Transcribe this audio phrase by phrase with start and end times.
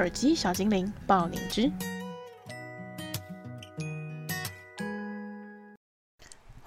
[0.00, 1.70] 耳机小精灵，爆灵芝。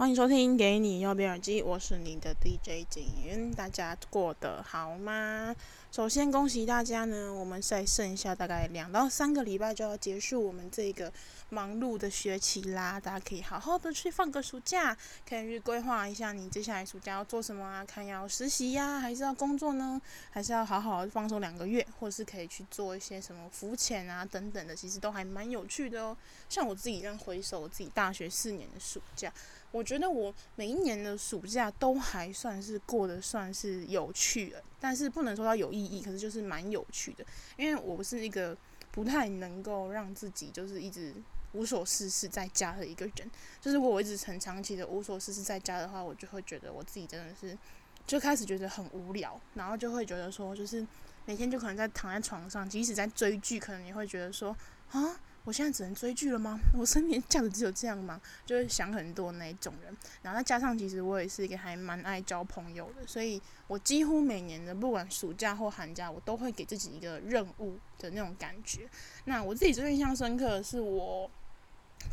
[0.03, 5.55] 欢迎收听《给你右边耳机》，我是你的 DJ 景云，大家过得好吗？
[5.93, 11.09] 首先恭喜大家呢，我们在剩下大概两到三个礼拜就要结束我们这个
[11.47, 14.93] 忙碌的学期啦，大家可以好好的去放个暑假，
[15.25, 17.85] 可以去规划一下你接下来暑假要做什么啊？
[17.85, 20.01] 看要实习呀，还是要工作呢？
[20.29, 26.17] 还是要好好放松两个月，或是可以去做一些什么浮潜啊等等的，其实都还蛮有趣的哦。
[26.49, 29.31] 像我自己这样回首我自己大学四年的暑假。
[29.73, 37.25] 我觉得我每一年的暑假都还算是过得算是有趣的，但是不能说它有意义，可是就是蛮有趣的。
[37.57, 38.55] 因为我是一个
[38.91, 41.11] 不太能够让自己就是一直
[41.53, 47.57] 无所事事在家的一个人，就是如果我一直很长期的无所事事在家的话，我就会觉得我自己真的是
[48.05, 50.85] 就开始觉得很无聊，然后就会觉得说，就是
[51.25, 54.55] 每天就可能在躺在床上，即使在追剧，可能也会觉得说
[54.91, 55.19] 啊。
[55.45, 56.59] 我现在只能追剧了吗？
[56.77, 58.21] 我生命价值只有这样吗？
[58.45, 59.95] 就会想很多那一种人。
[60.21, 68.89] 然后再加上，其实我也是一个还蛮爱交朋友的，所以我几乎每年的不管暑假或寒假，我都会给自己一个任务的那种感觉。
[69.25, 71.29] 那我自己最印象深刻的是我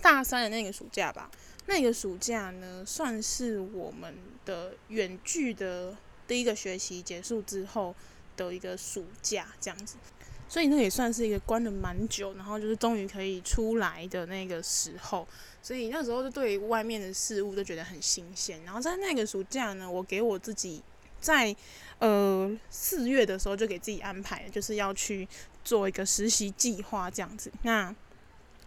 [0.02, 1.30] 大三的那个暑假吧。
[1.66, 4.12] 那个暑假呢，算是我们
[4.44, 7.94] 的远距的第一个学期结束之后
[8.36, 9.96] 的一个暑假，这样子。
[10.50, 15.24] 所以那也算是一个关了蛮久，然后就是终于可以出来的那个时候。
[15.62, 18.60] 所以那时候就对外面的事物都觉得很新鲜。
[18.64, 20.82] 然后在那个暑假呢，我给我自己
[21.20, 21.54] 在
[22.00, 25.28] 呃四月的时候就给自己安排，就是要去
[25.62, 27.52] 做一个实习计划这样子。
[27.62, 27.94] 那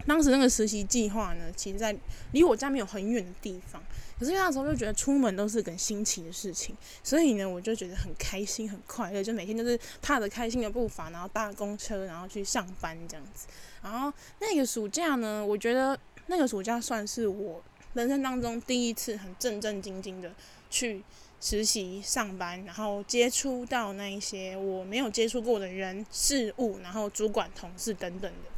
[0.06, 1.96] 当时那个实习计划呢，其实在
[2.32, 3.82] 离我家没有很远的地方。
[4.20, 13.48] 可是那时候就觉得出门都是很新奇的事情，所以呢，我就觉得很开心、很快乐，就每天都是踏着开心的步伐，然后搭公车，然后去上班这样子。
[13.82, 17.62] 然后那个暑假呢，我觉得那个暑假算是我
[17.96, 20.32] 人生当中第一次很正正经经的
[20.70, 21.04] 去
[21.42, 28.53] 实习上班，然后接触到那一些我没有接触过的人事物，然后主管、同事等等的。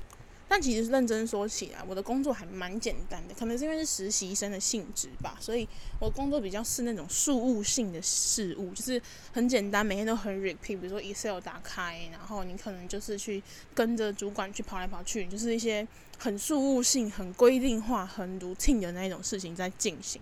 [0.47, 5.67] 但其实认真说起来，我的工作还蛮简单的，可能是因为是实习生的性质吧，所以
[6.00, 9.01] 我工作比较是那种事务性的事物，就是
[9.33, 13.41] 很简单，每天都很 repeat，比如说 Excel 打开，然后你可能就是去
[13.73, 15.85] 跟着主管去跑来跑去，就是一些
[16.17, 20.22] 很事务性、很规定化、很 routine 的那一种事情在进行。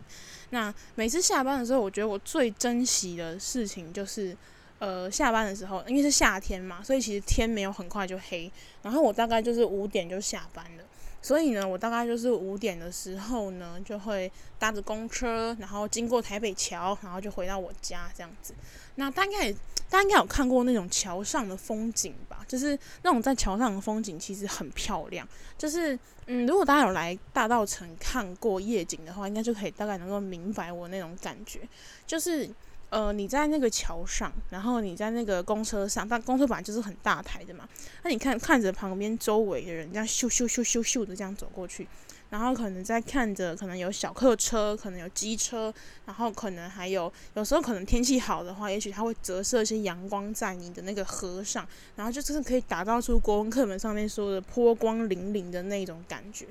[0.52, 4.36] 那每次下班的时候，我觉得我最珍惜的事情就是。
[4.84, 8.52] 呃，下班的时候，因为是夏天嘛，所以其实天没有很快就黑。
[8.82, 10.84] 然后我大概就是五点就下班了，
[11.22, 14.30] 所以呢，我大概就是五点的时候呢，就会
[14.60, 18.54] 搭着公车，然后经过台北桥，然后就回到我家这样子。
[18.96, 19.50] 那大概
[19.90, 22.44] 大家应该有看过那种桥上的风景吧？
[22.46, 25.26] 就是那种在桥上的风景其实很漂亮。
[25.58, 31.62] 就是嗯，如果大家有来大道城看过夜景的话，应该就可以大概能够明白我那种感觉，
[32.06, 32.50] 就是。
[32.94, 37.68] 呃，你在那个桥上，然后你在那个公车上，但公车本来就是很大台的嘛。
[38.04, 41.88] 那你看看着旁边周围的人，这样咻咻咻咻咻的这样走过去，
[42.30, 45.74] 然后可能在看着，可能有小客车，可能有机车，
[46.06, 56.46] 然后可能还有，有时候可能天气好的话，也许它会折射一些阳光在你的那个河上，然后就真的可以打造出国文课本上面说的波光粼粼的那种感觉。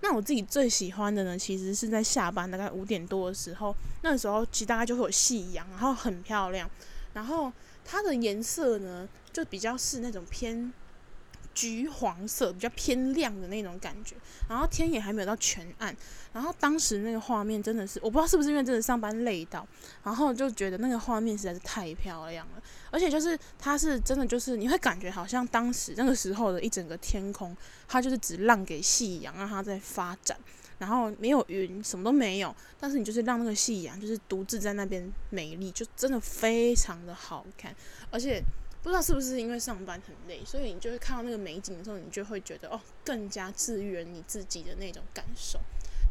[0.00, 6.70] 那我自己最喜欢的呢，其实是在下班大概五点多的时候，那时候其实大概就会有夕阳，然后很漂亮，
[7.14, 7.52] 然后
[7.84, 10.72] 它的颜色呢，就比较是那种偏。
[11.58, 14.14] 橘黄色比较偏亮的那种感觉，
[14.48, 15.92] 然后天也还没有到全暗，
[16.32, 19.66] 然后当时那个画面真的是，我不知道是不是因为真的上班累到，
[20.04, 22.62] 然后就觉得那个画面实在是太漂亮了，
[22.92, 27.56] 而且就是它是真的就是你会感觉好像当时那个时候的一整个天空，
[27.88, 30.38] 它就是只让给夕阳让它在发展，
[30.78, 37.74] 然后没有云，什么都没有，但是你就是让那个夕阳就是独自在那边美丽，就真的非常的好看，
[38.12, 38.40] 而且。
[38.82, 45.58] 不知道是不是因为上班很累，所以你就会看到那个美景的时候，你就会觉得哦，更加治愈了你自己的那种感受。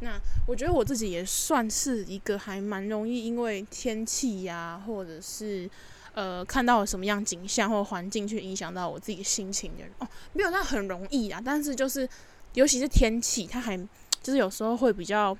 [0.01, 5.69] 那我觉得我自己也算是一个还蛮容易因为天气呀，或者是
[6.13, 12.07] 呃看到什么样景象或环境去影响到我自己心情的人哦，没有那很容易啊，但是就是
[12.53, 13.77] 尤其是天气，它还
[14.21, 15.37] 就是有时候会比较。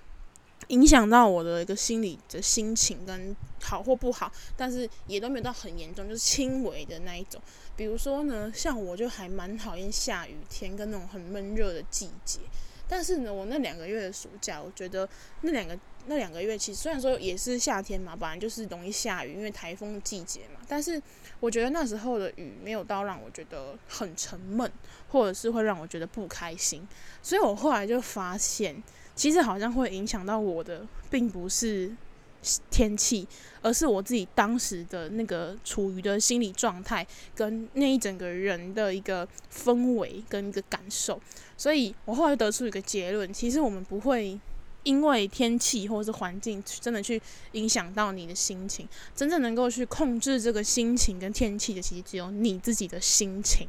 [0.70, 7.42] 影响到我的一个心理的心情跟好或不好，但是也都没有到很严重，就是轻微的那一种。
[7.76, 12.40] 比如说呢，像我就还蛮讨厌下雨天跟那种很闷热的季节。
[12.90, 15.08] 但是呢，我那两个月的暑假，我觉得
[15.42, 15.78] 那两个
[16.08, 20.60] 那两个月其实虽然说也是夏天嘛，本来就是容易下雨，因为台风季节嘛。
[20.68, 21.02] 但是
[21.40, 24.70] 我觉得那时候的雨没有到让我觉得很沉闷，
[25.10, 26.88] 或者是会让我觉得不开心。
[27.22, 28.84] 所以我后来就发现。
[29.18, 31.92] 其实好像会影响到我的，并不是
[32.70, 33.28] 天气，
[33.64, 37.06] 而是我自己当时的那个处于的心理状态，
[37.36, 41.20] 跟那一整个人的一个氛围跟一个感受。
[41.58, 44.40] 所以我后来得出一个结论：其实我们不会
[44.84, 47.20] 因为天气或者是环境真的去
[47.54, 53.68] 影响到你的心情，真正能够去控制这个心情跟天气的，其实只有你自己的心情。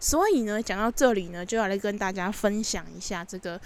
[0.00, 3.58] 所以呢，讲到这里呢，就要来跟大家分享一下这个。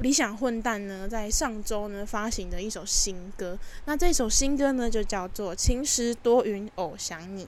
[0.00, 7.44] 理想混蛋呢，在上周呢发行的一首新歌，那这首新歌呢就叫做《晴时多云偶想你》。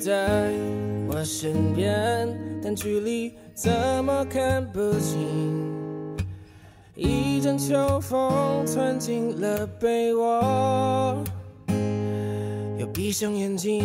[0.00, 0.52] 在
[1.08, 2.28] 我身边，
[2.62, 3.70] 但距离怎
[4.04, 6.16] 么看不清。
[6.94, 11.22] 一阵秋风窜进了被窝，
[12.78, 13.82] 又闭上眼睛，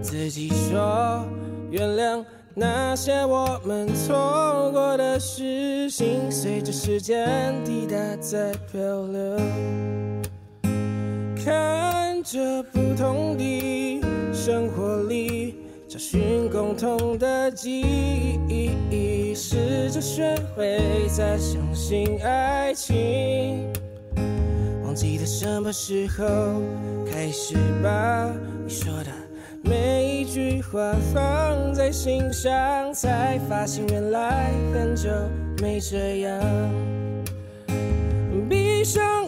[0.00, 1.24] 自己说
[1.70, 2.24] 原谅
[2.54, 9.38] 那些我们错过的事情，随着时间滴答在漂流，
[11.44, 14.11] 看着不同的。
[14.44, 15.54] 生活里
[15.88, 23.70] 找寻共同的记忆，试着学会再相信爱情。
[24.82, 26.24] 忘记了什么时候
[27.08, 27.54] 开始
[27.84, 28.32] 把
[28.66, 29.12] 你说的
[29.62, 35.08] 每一句话放在心上，才发现原来很久
[35.60, 36.42] 没这样。
[38.50, 39.21] 闭上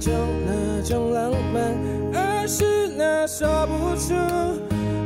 [0.00, 0.12] 中
[0.46, 1.76] 那种浪漫，
[2.14, 4.14] 而是那说不出。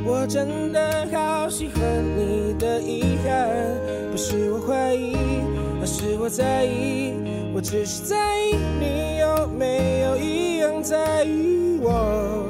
[0.06, 1.82] 我真的好喜欢
[2.16, 3.50] 你的遗憾，
[4.12, 5.16] 不是我怀疑，
[5.80, 7.14] 而是我在意。
[7.54, 12.46] 我只是在意你有没有一样在意我。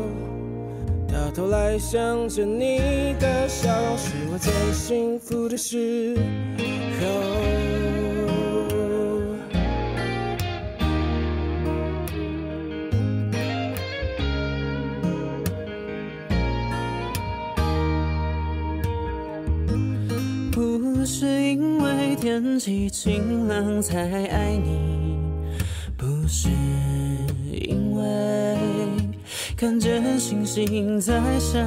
[1.08, 6.16] 到头来想着你的笑容，是我最幸福的时
[7.00, 7.63] 候。
[22.34, 25.16] 天气晴朗才爱你，
[25.96, 26.48] 不是
[27.52, 28.56] 因为
[29.56, 31.64] 看见星星在想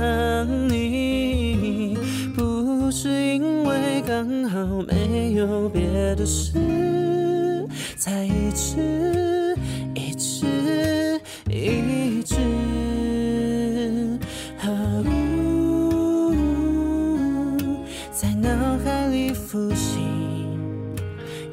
[0.67, 1.97] 你，
[2.35, 6.51] 不是因为刚好没有别的事，
[7.95, 9.55] 才一直
[9.95, 11.17] 一直
[11.49, 12.35] 一直，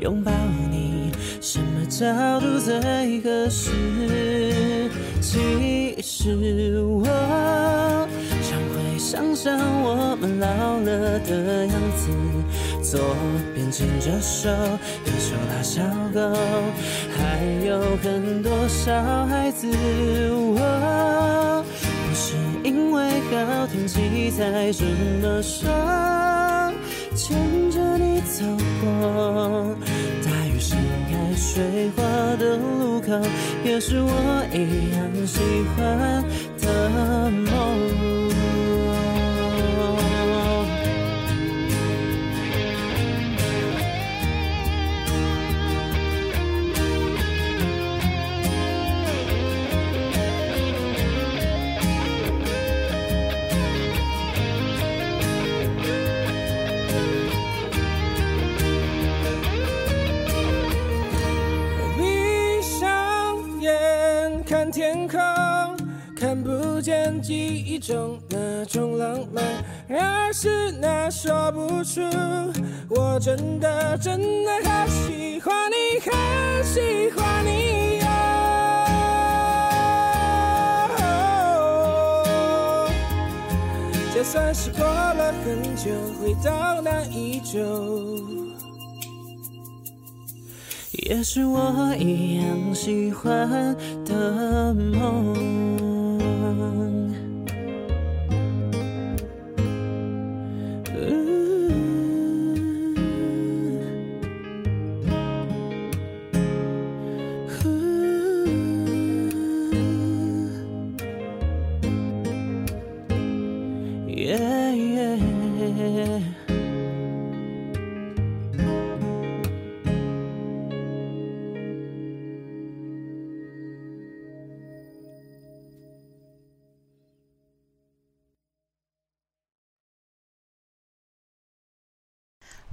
[0.05, 0.31] 拥抱
[0.71, 2.05] 你，什么角
[2.39, 4.91] 度最合适？
[5.23, 7.07] 其实我
[8.43, 10.47] 常会想象我们老
[10.81, 12.11] 了的样子，
[12.83, 13.01] 左
[13.55, 15.83] 边牵着手，右手拉小
[16.13, 16.21] 狗，
[17.17, 18.93] 还有很多小
[19.25, 19.67] 孩子。
[20.37, 24.85] 我不是因为好天气才这
[25.23, 25.67] 么说，
[27.15, 27.35] 牵
[27.71, 28.45] 着你走
[28.83, 29.75] 过。
[31.37, 32.03] 水花
[32.37, 33.21] 的路口，
[33.65, 35.41] 也是我一样喜
[35.77, 36.25] 欢
[36.61, 38.24] 的梦。
[67.25, 69.43] 记忆中那种浪漫，
[69.89, 72.03] 然而是那说不出。
[72.91, 76.13] 我真的真的好喜欢你，很
[76.63, 78.07] 喜欢你哟、
[84.15, 85.91] 就算是过了很久，
[86.21, 87.59] 回到那依旧。
[90.93, 95.64] 也是我一样喜欢的梦。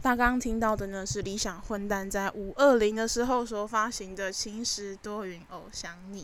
[0.03, 6.23] 大家刚刚听到的呢，是理想混蛋在五二零的时候所发行的《晴时多云偶想你》。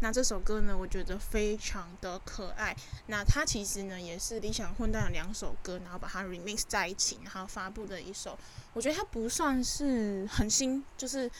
[0.00, 2.76] 那这首歌呢，我觉得非常的可爱。
[3.06, 8.36] 那它其实呢，也是理想混蛋的两首歌，然后把它 remix 在一起，然后发布的一首。
[8.72, 11.30] 我觉得它不算是很新，就是。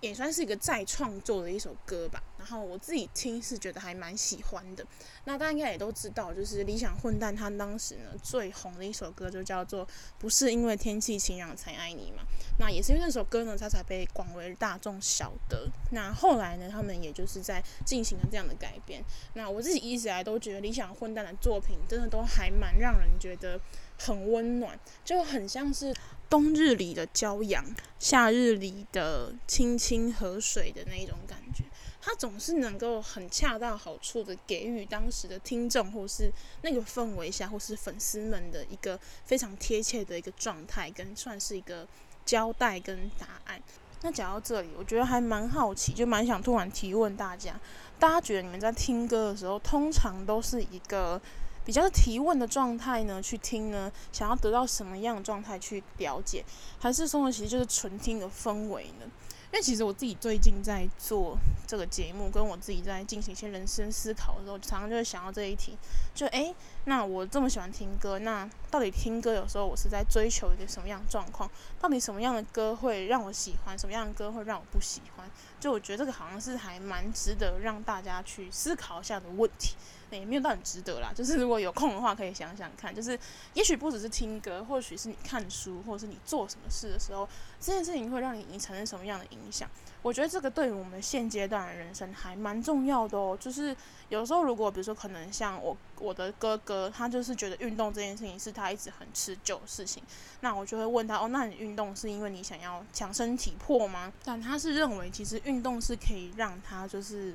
[0.00, 4.84] 也算是一个再创作的一首歌吧，然后我自己听是觉得还蛮喜欢的。
[5.26, 9.86] 那大家应该也都知道，就是理想混蛋他当时呢最红的一首歌就叫做
[10.18, 12.24] 《不是因为天气晴朗才爱你》嘛。
[12.58, 15.68] 那也是因为那首歌呢，他才被广为大众晓得。
[15.92, 19.00] 那后来呢，他们也就是在进行了这样的改编。
[19.34, 23.60] 那我自己一直以来都觉得理想混蛋的作品真的都还蛮让人觉得
[23.96, 25.94] 很温暖，就很像是。
[26.32, 27.62] 冬日里的骄阳，
[27.98, 31.62] 夏日里的清清河水的那一种感觉，
[32.04, 36.30] 他总是能够很恰到好处的给予当时的听众，或是
[36.62, 41.86] 那个氛围下，或是粉丝们的一个非常贴切的一个状态，跟算是一个
[42.26, 43.62] 交代跟答案。
[44.02, 47.58] 那讲到这里，我觉得还蛮好奇，就蛮想突然提问大家：
[48.00, 51.22] 大家觉得你们在听歌的时候，通常都是一个？
[51.64, 56.44] 比较提问的状态呢，去听呢，想要得到什么样的状态去了解，
[56.80, 59.06] 还是说，其实就是纯听的氛围呢？
[59.52, 65.76] 因为其实我自己最近在做这个节目，跟我自己在进行一些人生思考的时候，常常就会想到这一题，
[66.14, 66.54] 就诶，
[66.86, 71.50] 那我这么喜欢听歌，那到底听歌有时候我是在追求一个什么样的状况？
[71.78, 75.30] 到底什么样的歌会让我喜欢，什么样的歌会让我不喜欢？
[75.60, 79.76] 就我觉得这个好像是还蛮值得让大家去思考一下的问题。
[80.18, 83.18] 也没有到很值得啦，就是如果有空的话，可以想想看，就是
[83.54, 87.28] 也许不只是听歌，或许是你看书，或者是你做什么事的时候，
[87.60, 89.68] 这件事情会让你产生什么样的影响？
[90.02, 93.38] 我觉得这个对于我们现阶段的人生还蛮重要的哦。
[93.40, 93.74] 就是
[94.08, 100.02] 有时候如果比如说可能像我我的哥哥，他就是觉得运动这件事情是他一直很持久的事情，
[100.40, 104.12] 那我就会问他哦，那你运动是因为你想要强身体魄吗？
[104.24, 107.34] 但他是认为其实运动是可以让他就是。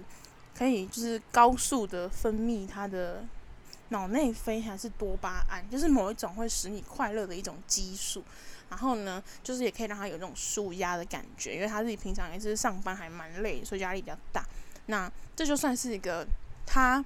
[0.58, 3.24] 可以就是高速的分泌他的
[3.90, 8.24] 脑内啡还是多巴胺，就是某一种会使你快乐的一种激素。
[8.70, 14.44] 然后呢，就是也可以让他有这种舒压的感觉，因为他自己平常也是上班还蛮累，所以压力比较大。
[14.88, 16.28] 那这就算是一个
[16.66, 17.06] 他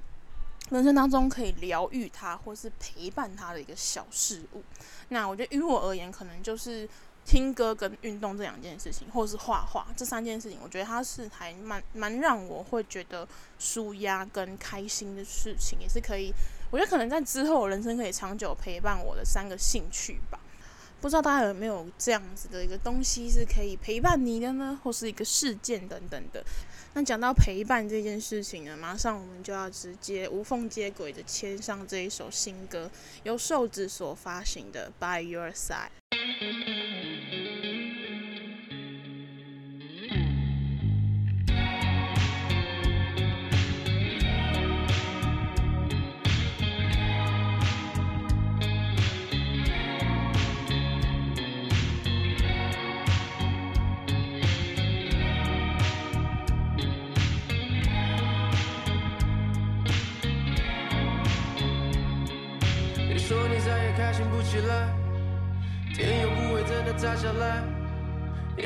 [0.70, 4.64] 人生当中可以疗愈他或是陪伴他的一个小事物。
[5.10, 6.88] 那我觉得于我而言，可能就是。
[7.26, 13.28] 听歌跟运动这两件事情，或者是画画这三件事情，我觉得它是还蛮蛮让我会觉得
[13.60, 16.34] 舒压跟开心的事情，也是可以，
[16.72, 20.40] 我觉得可能在之后人生可以长久陪伴我的三个兴趣吧。
[21.00, 24.80] 不知道大家有没有这样子的一个东西是可以陪伴你的呢？
[24.84, 26.44] 或是一个事件等等的。
[26.94, 32.92] 那讲到陪伴这件事情呢，马上我们就要直接无缝接轨的签上这一首新歌，
[33.24, 34.92] 由瘦子所发行的
[35.24, 35.90] 《By Your Side》。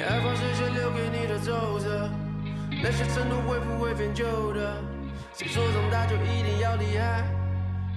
[0.05, 2.07] 你还放谁先留给你的走着？
[2.69, 4.77] 那些承诺会不会变旧的？
[5.33, 7.25] 谁说长大就一定要厉害？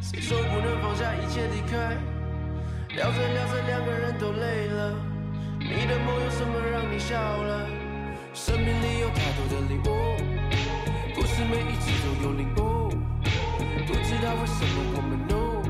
[0.01, 1.99] 谁说不能放下一切离开？
[2.97, 4.95] 聊着聊着两个人都累了，
[5.61, 7.67] 你的梦有什么让你笑了？
[8.33, 10.17] 生命里有太多的礼物，
[11.15, 12.89] 不是每一次都有领悟。
[13.87, 15.61] 不知道为什么我们怒，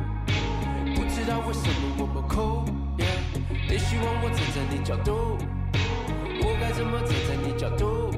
[0.94, 2.64] 不知道为什么我们哭。
[2.96, 3.18] Yeah,
[3.68, 5.36] 你希望我站在你角度，
[6.78, 8.08] 怎么站在你角度？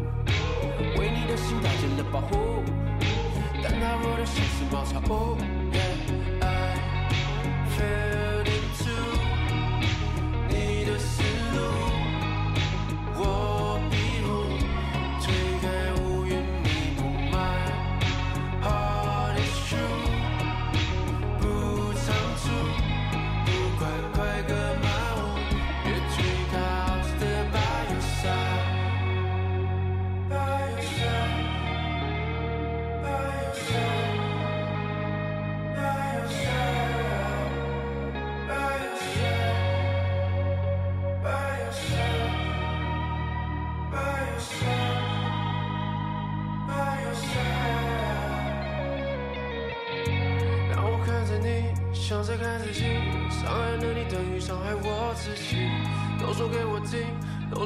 [0.99, 2.63] 为你的心搭建了保护，
[3.63, 5.39] 但它弱得像是茅草屋。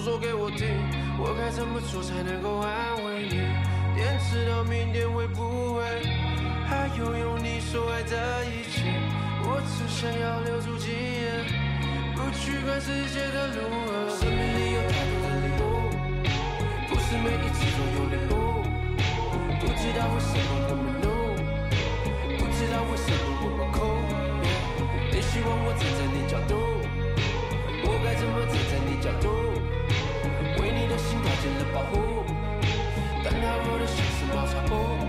[0.04, 0.68] 说给我听，
[1.16, 3.40] 我该怎么做才能够安慰你？
[3.96, 5.80] 连直到明天会不会
[6.68, 8.84] 还拥有你所爱的一切？
[9.48, 11.48] 我只想要留住今夜，
[12.12, 14.12] 不去管世界的如何。
[14.20, 15.88] 生命里有太多的礼物，
[16.84, 18.60] 不是每一次都有礼物。
[19.56, 21.08] 不知道为什么我们怒，
[22.36, 23.88] 不知道为什么我们哭。
[25.10, 26.60] 你希望我站在你角度，
[27.88, 29.43] 我该怎么站在你角度？
[31.74, 32.24] 保护，
[33.24, 35.03] 但它弱得像是茅草屋。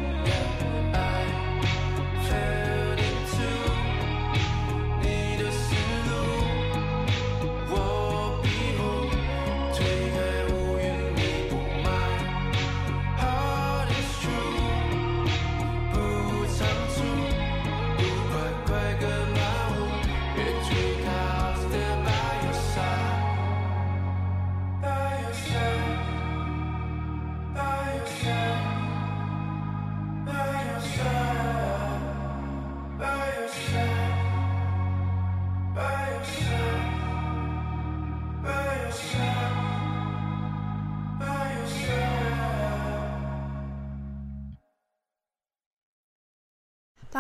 [28.25, 28.66] 他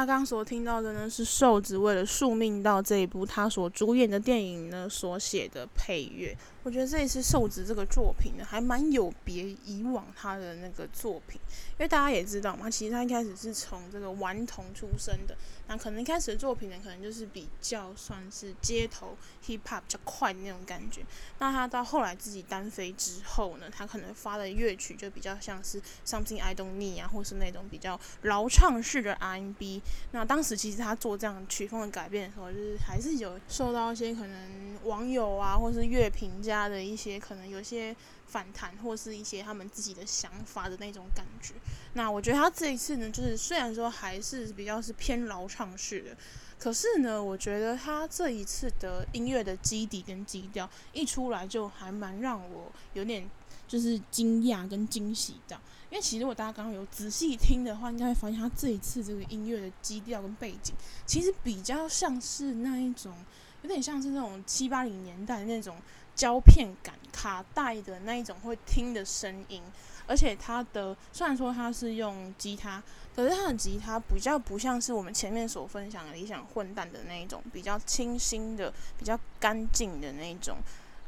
[0.05, 6.37] 刚刚所听到的呢，是瘦子为了《宿命到》这一部他所主演的电影呢所写的配乐。
[6.63, 11.39] 我觉得这一次瘦子这个作品呢，还蛮有别以往他的那个作品，
[11.73, 15.37] 因为大家也知道嘛，其实他一开始是从这个顽童出身的，
[15.67, 19.15] 那可能一开始的作品呢，可能就是比较算是街头
[19.45, 21.01] hip hop 比较快的那种感觉。
[21.37, 29.83] 那他到后来自己单飞之后呢，他可能发的乐曲就比较像是 Something I Don't Need 啊，或是那种比较饶唱式的 R&B。
[30.11, 36.65] 那当时其实他做这样曲风的改变的时候，就是还是有受到一些可能网友啊，或是乐评家。
[36.65, 41.53] 的一些可能有些反弹，或是一些他们自己的想法的那种感觉。
[41.93, 46.17] 那我觉得他这一次呢，就是虽然说还是比较是偏饶唱式的，
[46.57, 53.29] 可是呢，我觉得他这一次的音乐的基底跟基调一出来，就还蛮让我有点
[53.67, 55.59] 就是惊讶跟惊喜的。
[55.95, 63.13] 因为其实如果大家刚刚有仔细听的话，应该会发现他这一次这个音乐的基调跟背景，其实比较像是那一种，
[63.61, 65.77] 有点像是那种七八零年代那种。
[66.15, 69.61] 胶片感卡带的那一种会听的声音，
[70.07, 72.81] 而且它的虽然说它是用吉他，
[73.13, 80.55] 可是它的吉他比较不像是我们前面所分享的理想混蛋的那一种比较清新的、比较干净的那一种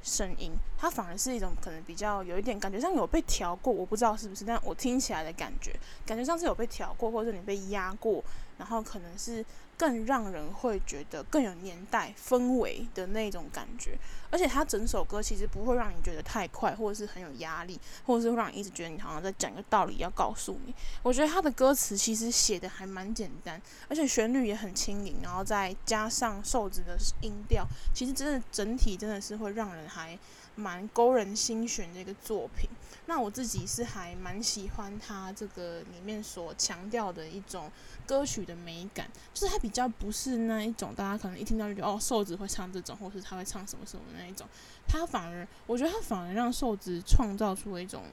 [0.07, 8.23] 声音，它反而是一种可能比较有一点感觉像有被调过，我不知道是不是，但我听起来的感觉，感觉像是有被调过，或者你被压过，
[8.57, 9.45] 然后可能是。
[9.77, 13.97] 更让人会觉得更有年代氛围的那种感觉，
[14.31, 20.73] 而且他整首歌其实不会让你觉得太快，或者是很有压力，或者是会让你一直觉得你好像在讲个道理要告诉你。
[21.03, 30.17] 我觉得他的歌词其实写的还蛮简单，而且旋律也很轻盈，然后再加上瘦子的音调，其实真的整体真的是会让人还
[30.57, 32.69] 蛮勾人心弦的一个作品。
[33.05, 37.71] 那我自己是还蛮喜欢他这个里面所强调的一种
[38.05, 44.45] 歌曲的美感，就是他比较不是那一种大家可能一听到就觉得哦，瘦子会唱这种，或是他会唱什么什么那一种。
[44.89, 48.03] 他反而，我觉得他反而让瘦子创造出了一种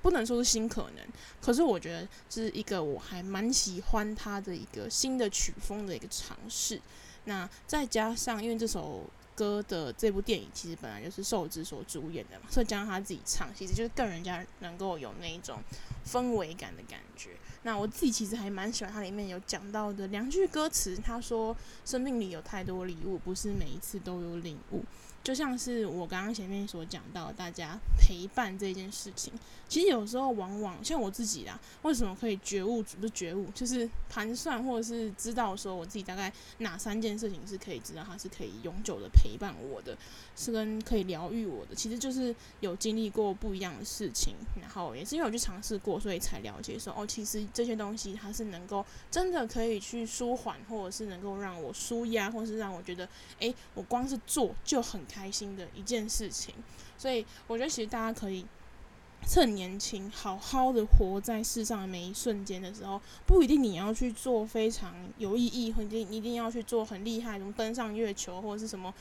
[0.00, 1.04] 不能说是新可能，
[1.40, 6.80] 可是我觉得是一个我还蛮喜欢他的一个新的曲风的一个尝试。
[7.24, 9.02] 那再加上因为这首。
[9.36, 15.60] 歌的这部电影其实本来就是受之所主演的嘛，所以加上他自己唱，其实就是更人家能够有那一种
[16.04, 17.30] 氛围感的感觉。
[17.62, 24.84] 那我自己其实还蛮喜欢他里面有讲到的两句歌词，他说：“生命里有太多礼物，不是每一次都有领悟。”
[25.26, 29.32] 就像是我刚刚前面所讲到，大家陪伴这件事情，
[29.68, 32.80] 其实有时候往往像我自己啦，为什么可以觉悟？
[32.80, 39.98] 不是觉悟，就是盘算或者是知道说我自己大概哪三件事情是可以知道它是可以永久的陪伴我的，
[40.36, 41.74] 是跟可以疗愈我的。
[41.74, 55.00] 其实就是有经历过不一样的事情，然后也是因为我去尝试过，所以才了解说哦，其实这些东西它是能够真的可以去舒缓，或者是能够让我舒压，或是让我觉得，诶，我光是做就很。
[55.08, 56.52] 开心的一件事情，
[56.98, 58.44] 所以我觉得其实大家可以
[59.26, 68.92] 趁年轻，好好的活在世上的每一瞬间的时候，不一定你要去做非常有意义，或者一定要去做很厉害，什么登上月球或者是什么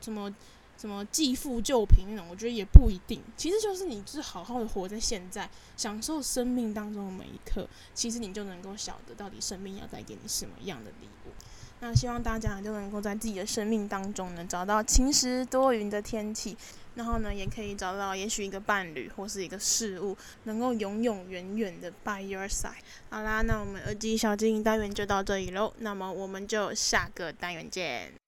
[0.00, 0.34] 什么
[0.80, 3.20] 什么继父救贫那种，我觉得也不一定。
[3.36, 11.32] 其实就是你就是好好的活在现在，享受生命当中的每一刻，其实你就能够晓得到底生命要带给你什么样的礼物。
[11.80, 16.56] 那希望大家都能够在自己的生命当中呢，找到晴时多云的天气，
[16.94, 22.72] 然后呢，也可以找到也许一个伴侣或是一个事物，能够永永远远的 by your side。
[23.08, 28.19] 好啦，那我们耳机小精灵单元就到这里喽，那么我们就下个单元见。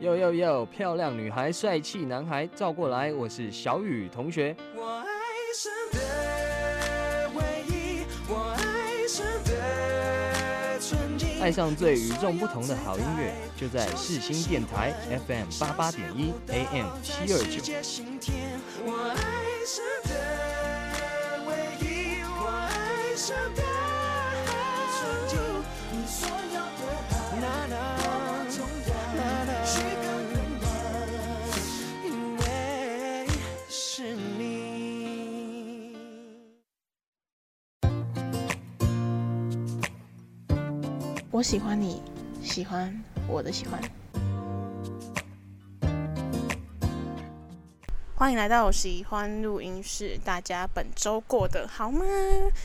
[0.00, 4.56] 哟哟哟，漂亮女孩，帅气男孩，照过来，我是小雨同学。
[11.42, 14.94] 爱上最与众不同的好音乐，就在世新电台
[15.26, 17.60] FM 八八点一 AM 七二九。
[18.82, 19.14] 我
[41.40, 42.02] 我喜欢你，
[42.42, 42.94] 喜欢
[43.26, 43.80] 我的喜欢。
[48.20, 52.04] 欢迎来到我喜欢录音室，大家本周过得好吗？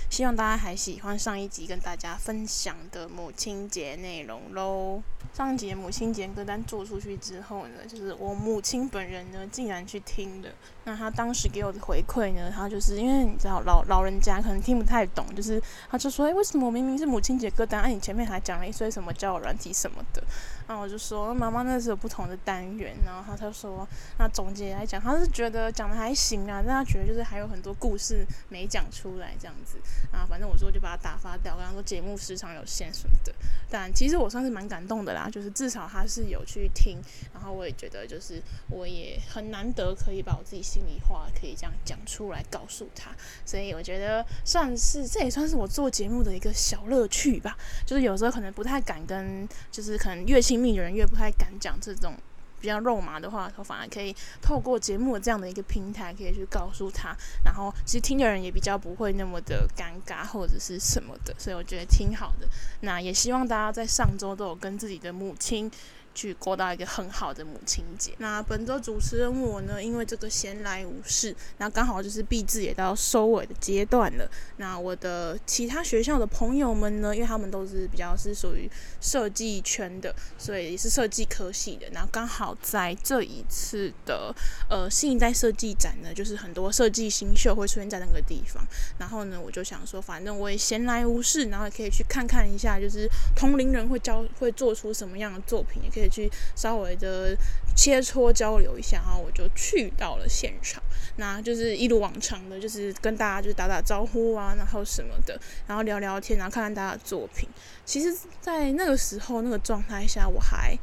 [0.10, 5.02] 希望大家还喜欢上一集跟大家分享的母亲节内容喽。
[5.34, 10.50] 上一集母亲节歌单做出去之后呢，就是我母亲本人呢，竟然去听了。
[10.84, 20.22] 那他当时给我的回馈呢，他就是因为你知道老老人家可能听不太懂，就是他就说：“诶，为什么我明明是母亲节歌单，啊，你前面还讲了一堆什么交友软体什么的？”
[20.68, 29.78] 然后我就说：“妈妈那是有不同的单元。”然后他他说：“那总结来讲，他是觉得讲的还行啊，但他觉得就是还有很多故事没讲出来这样子
[30.12, 30.26] 啊。
[30.28, 33.34] 反正我说就把他打发掉，跟他说节目时长有限什么的。
[33.70, 37.00] 但其实我算是蛮感动的啦。”就是至少他是有去听，
[37.34, 43.12] 然后我也觉得就是我也很难得可以把我自己心里话可以这样讲出来告诉他，
[43.46, 47.58] 所以我觉得算是这也算是我做节目的一个小乐趣吧。
[47.86, 52.16] 就是有时候可能不太敢跟，就是可能越亲密的人越不太敢讲这种
[52.62, 57.14] 比较肉麻的话，我反而可以透过节目这样的一个平台可以去告诉他，
[57.44, 62.48] 然后其实听的人也比较不会那么的尴尬或者是什么的，所以我觉得挺好的。
[62.80, 65.70] 那也希望大家在上周都有跟自己的母亲。
[66.16, 68.14] 去过到一个很好的母亲节。
[68.20, 74.28] 那本周主持人我呢，因为这个闲来无事，那刚好就是毕制也到收尾的阶段了。
[74.56, 81.86] 那我的其他学校的朋友们呢，因为他们都是比较是属于设计圈的，所以也是设计科系的。
[81.92, 84.34] 然后刚好在这一次的
[84.70, 88.66] 呃新一代设计展呢，就是很多设计新秀会出现在那个地方。
[88.98, 96.05] 然后呢，我就想说，反正我也闲来无事，然后也可以去看看一下，就是同龄人会教会做出什么样的作品，也可以。
[96.08, 97.36] 去稍微的
[97.76, 100.82] 切磋交流一下，然后我就去到了现场，
[101.18, 107.50] 那就是一如往常的，就是跟大家就是打打招呼啊，然后什么的，然后聊聊天，然后看看大家的作品。
[107.86, 110.78] 其实，在那个时候那个状态下，我还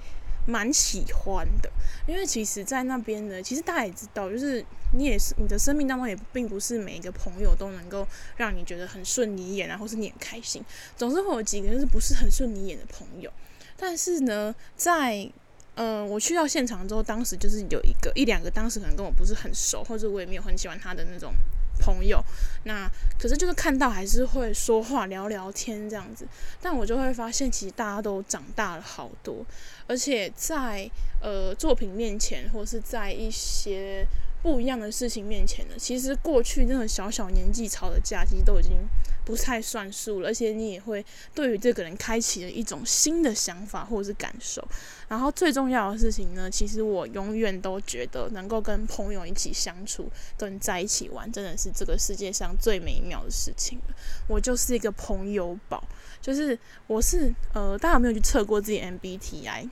[0.47, 1.71] 蛮喜欢的，
[2.07, 8.07] 因为其实，在那边呢，其实大家也知道，就是你也是你的生命当中也并不是每一个朋友都能够
[8.37, 10.65] 让你觉得很顺你眼，然后是你很开心，
[10.97, 13.33] 总是会有几个就是不是很顺你眼的朋友。
[13.83, 15.29] 但是呢，在
[15.75, 21.35] 呃，我去到现场之后，当时就是有一个一两个，当时可能跟我不是很熟，或者我也没有很喜欢他的那种
[21.81, 22.23] 朋友。
[22.63, 26.25] 那可是就是看到还是会说话聊聊天这样子。
[26.61, 29.45] 但我就会发现，其实大家都长大了好多，
[29.89, 30.89] 而且在
[31.21, 34.07] 呃作品面前，或是在一些
[34.43, 38.73] 不一样的事情面前呢，其实过去那种小小年纪吵的架，其实都已经
[39.25, 44.67] 不太算数了，而且你也会对于这个人开启了一种新的想法或者是感受。
[45.09, 53.95] 然后最重要的事情呢，其实我永远都觉得能够跟朋友一起相处，跟在一起玩，真的是这个世界上最美妙的事情了。
[54.27, 55.85] 我就是一个朋友宝，
[56.21, 59.69] 就是我是呃，大家有没有去测过自己 MBTI？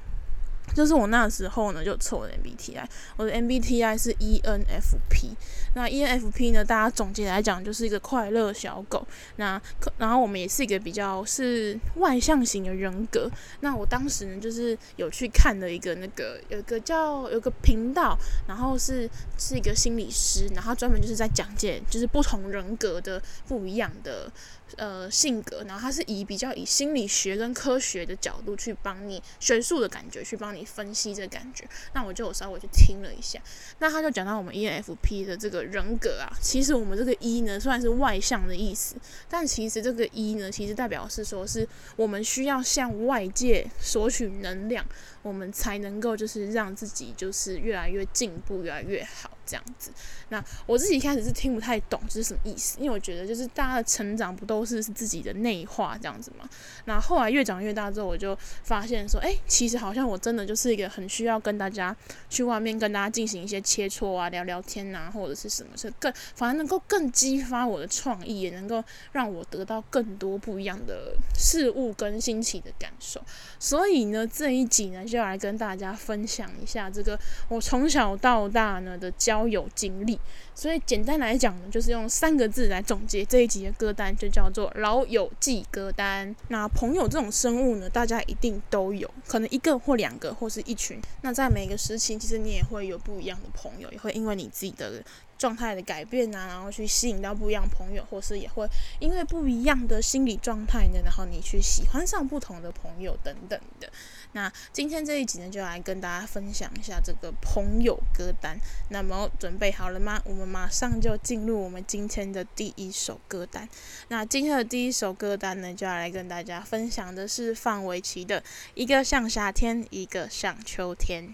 [0.75, 2.85] 就是我那时候呢，就测我的 MBTI，
[3.17, 5.35] 我的 MBTI 是 ENFP。
[5.75, 9.07] 那 ENFP 呢，大家总结来讲就是一个快乐小狗。
[9.37, 9.61] 那
[9.99, 13.31] 然后我们也是一个比较是外向型的人格。
[13.61, 24.31] 那我当时呢，就是有去看了一个那个有一个叫有个频道，然后是是一个心理师，然后专门就是在讲解就是不同人格的不一样的。
[24.77, 31.69] 呃，性格，然后他是以比较以心理学跟科学的角度去帮你学术的感觉去帮你分析这感觉。
[31.93, 33.41] 那我就有稍微去听了一下，
[33.79, 38.97] 那他就讲到我们 ENFP 的这个人格啊，其实我们这个 E 呢，虽然是外向的意思，
[39.29, 44.85] 但其实这个 E 呢，其实代表是说是我们需要向外界索取能量，
[45.23, 49.31] 我们才能够就是让自己就是越来越进步，越来越好。
[49.51, 49.91] 这样子，
[50.29, 56.49] 那我自己一开始是听不太懂这是什么意思，因为我觉得就是大家的成长不都是自己的内化这样子嘛。
[56.85, 61.95] 那后来越长越大之后，我就发现说，哎，其实好像我真的就是一个很需要跟大家
[62.29, 73.21] 去外面跟大家进行一些切磋啊、聊聊天啊，或者是什么，是更反而能够更激发我的创意，也能够让我得到更多不一样的事物跟新奇的感受。
[73.59, 79.40] 所以呢，这一集呢，就要来跟大家分享一下这个我从小到大呢的交。
[79.41, 80.19] 交友经历，
[80.55, 86.37] 所以简单来讲呢，就是用三个字来总结这一集的歌单，就叫做“老友记歌单”。
[86.49, 91.01] 那朋友这种生物呢，大家一定都有，可能一个或两个，或是一群。
[91.23, 95.03] 那在每个时期，其实你也会有不一样的朋友，也会因为你自己的。
[95.41, 103.91] 状态的改变啊，然后去吸引到不一样朋友，或是也会因为不一样的心理状态呢，然后你去喜欢上不同的朋友等等的。
[104.33, 108.59] 那今天这一集呢，就来跟大家分享一下这个朋友歌单。
[108.91, 110.21] 那么准备好了吗？
[110.27, 113.67] 我们马上就进入我们今天的第一首歌单。
[114.09, 118.41] 那今天的第一首歌单呢，就要来跟大家分享的是范玮琪的
[118.75, 121.29] 《一个像夏天，一个像秋天》。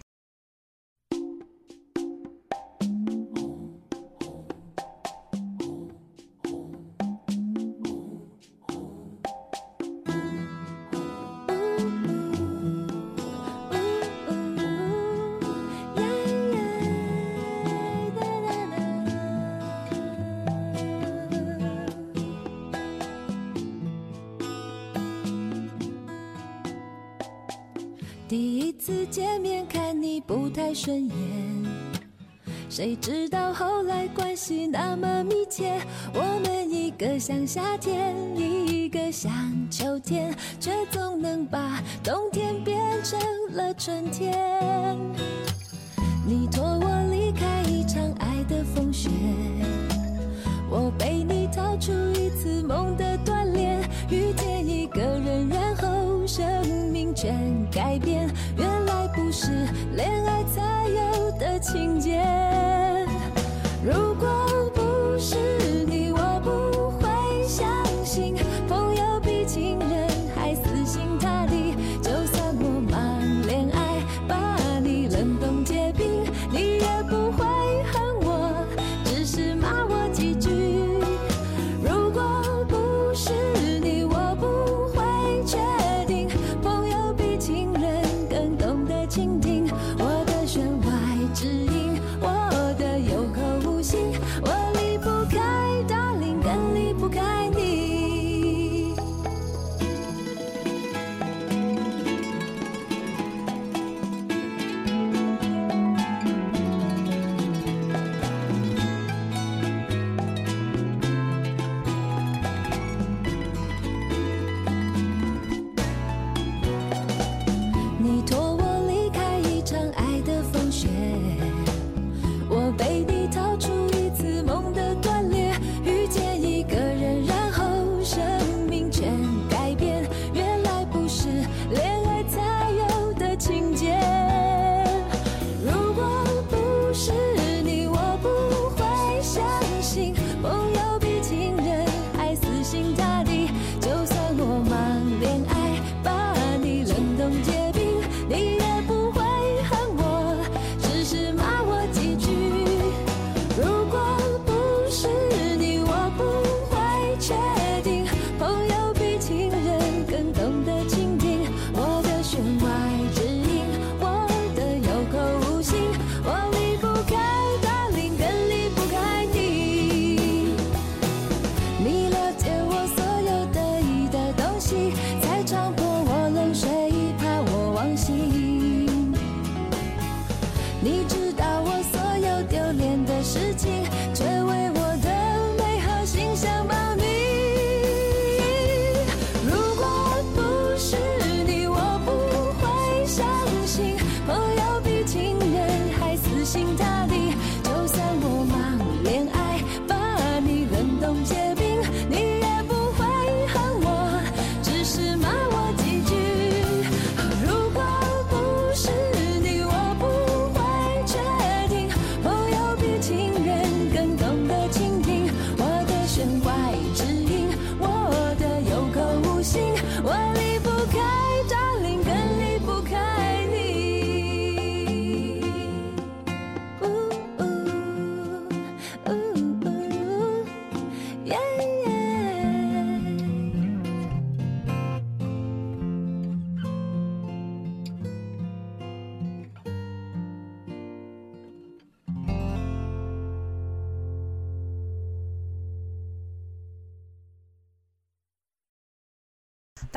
[30.57, 31.14] 太顺眼，
[32.71, 35.79] 谁知道后来关系那么密切，
[36.14, 39.31] 我们一个像夏天，一个像
[39.71, 43.21] 秋天，却总能把冬天变成
[43.53, 44.97] 了春天。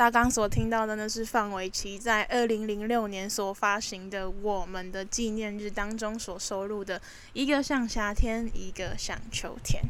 [0.00, 6.98] 大家刚所听到的呢，是范玮琪在二零零六年所发行的《我们的纪念日》当中所收录的
[7.34, 9.82] 一个像夏天，一个像秋天。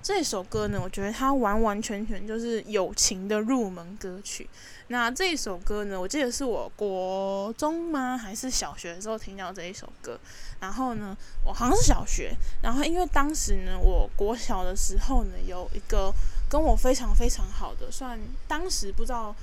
[0.00, 4.48] 这首歌呢，我觉得它完完全全就是友情的入门歌曲。
[4.86, 8.16] 那这首歌呢，我记得是我国中吗？
[8.16, 10.16] 还是小学的时候听到这一首歌。
[10.60, 12.32] 然后呢，我好像是小学。
[12.62, 16.14] 然后因为当时呢，我国小的时候呢，有一个
[16.48, 19.34] 跟我非常非常好的，算当时不知道。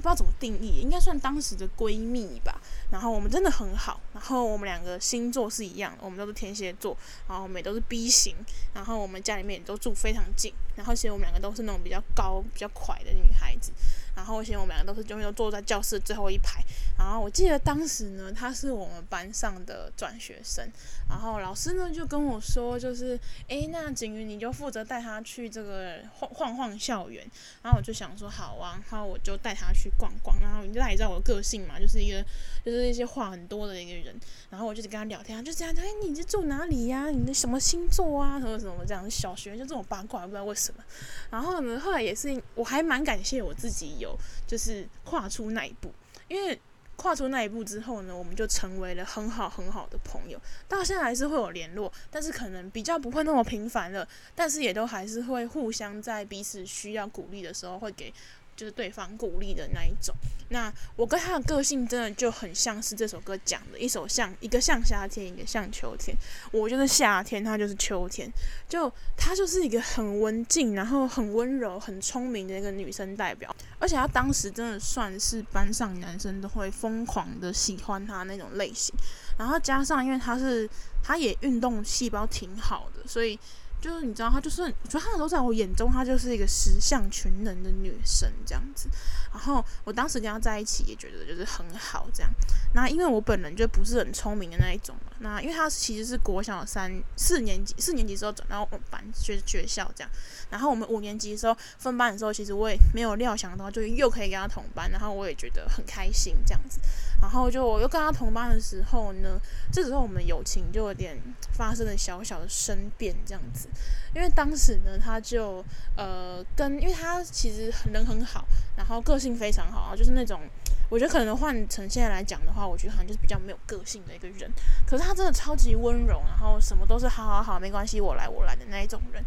[0.00, 2.60] 不知道怎么定义，应该算当时的闺蜜吧。
[2.90, 6.96] 然后我们真的很好，然后我们两个星座是一样的，我们都是天蝎座，
[7.28, 8.34] 然后我们也都是 B 型，
[8.72, 13.72] 然后我们家里面也都住非常近，然后其实我们两个都是那种比较高、比较快的女孩子。
[14.18, 16.60] 然后，其实我们两个都是永远都坐在教室最后一排。
[16.98, 20.68] 然后我记得当时呢，他是我们班上的转学生。
[21.08, 27.24] 然后老师呢就跟我说，就是，诶，那景瑜你就负责带他去这个晃晃晃校园。
[27.62, 30.36] 然后我就想说，好啊，然后我就带他去逛逛。
[30.40, 32.20] 然后你大家也知道我的个性嘛，就是一个
[32.64, 34.14] 就是一些话很多的一个人。
[34.50, 37.08] 然后我就跟他聊天，就这样，诶，你是住哪里呀？
[37.08, 38.40] 你的什么星座啊？
[38.40, 39.08] 什么什么这样。
[39.08, 40.82] 小学就这种八卦，不知道为什么。
[41.30, 44.07] 然后呢，后来也是，我还蛮感谢我自己有。
[44.46, 45.92] 就是跨出那一步，
[46.28, 46.60] 因为
[46.96, 50.40] 跨出那一步之后呢，我们就成为了很好很好的朋友。
[50.68, 58.12] 到现在还是会有联络，但是可能比较不会那么频繁了，但是也都还是会互相在彼此需要鼓励的时候会给。
[58.58, 60.12] 就是对方鼓励的那一种。
[60.48, 66.16] 那我跟他的个性真的就很像是这首歌讲的，一首像一个像夏天，一个像秋天。
[66.50, 68.28] 我就是夏天，他就是秋天。
[68.68, 73.54] 就他就是一个很文静，然后很温柔、很聪明的一个女生代表。
[73.78, 78.92] 而且他当时真的算是班上男生都会疯狂的喜欢他那种类型。
[79.38, 80.68] 然后加上因为他是，
[81.00, 83.38] 他也运动细胞挺好的，所以。
[83.80, 88.88] 就是你知道，她就是，我觉得她都在我眼中，她就是一个十项全能的女生这样子。
[89.32, 92.30] 然后我当时跟她在一起，也觉得就是很好这样。
[92.74, 95.12] 那因为我本人就不是很聪明的那一种嘛。
[95.20, 100.10] 那因为她其实是国小三四年级，四年级时候转到我们班学学校这样。
[100.50, 104.90] 然后我们五年级的时候分班的时候，其实我也没有料想到，就又可以跟她同班。
[104.90, 106.80] 然后我也觉得很开心这样子。
[107.20, 109.40] 然后就我又跟他同班的时候呢，
[109.72, 111.16] 这时候我们友情就有点
[111.52, 113.68] 发生了小小的生变这样子。
[114.14, 115.64] 因为当时呢，他就
[115.96, 120.40] 呃跟，因为他其实人很好，然后个性非常好，就是那种
[120.88, 124.50] 我觉得可能换成现在来讲的话，我觉得好像就是比较没有个性的一个人。
[124.86, 129.22] 可是他真的超级温柔，然后什么都是好好好，没关系，我来我来的那一种人。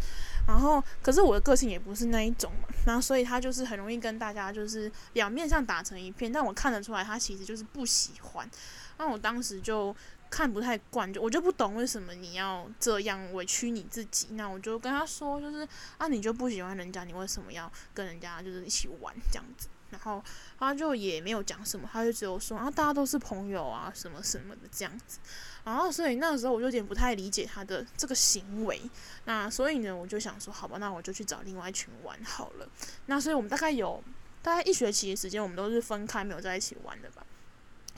[0.51, 8.49] 然后可是我的个性也不是那一种嘛，然后所以他就是很容易跟大家就是表面上打成一片，但我看得出来他其实就是不喜欢。
[8.97, 9.95] 那我当时就。
[10.31, 14.29] 看不太惯，就我就不懂为什么你要这样委屈你自己。
[14.35, 19.67] 那我就跟他说，就是啊，你就不喜欢人家，你为什么要跟人家就是一起玩这样子？
[19.91, 20.23] 然后
[20.57, 25.19] 他就也没有讲什么，他就只有说啊，大家都是朋友啊，什么什么的这样子。
[25.63, 28.81] 然后所以那个时候我就有点不太理解他的这个行为。
[29.25, 32.67] 那所以呢，我就想说，好吧，那我就去找另外一群玩好了。
[33.05, 34.03] 那所以我们大概有
[34.41, 37.23] 大概一学期的时间，我们都是分开没有在一起玩的吧。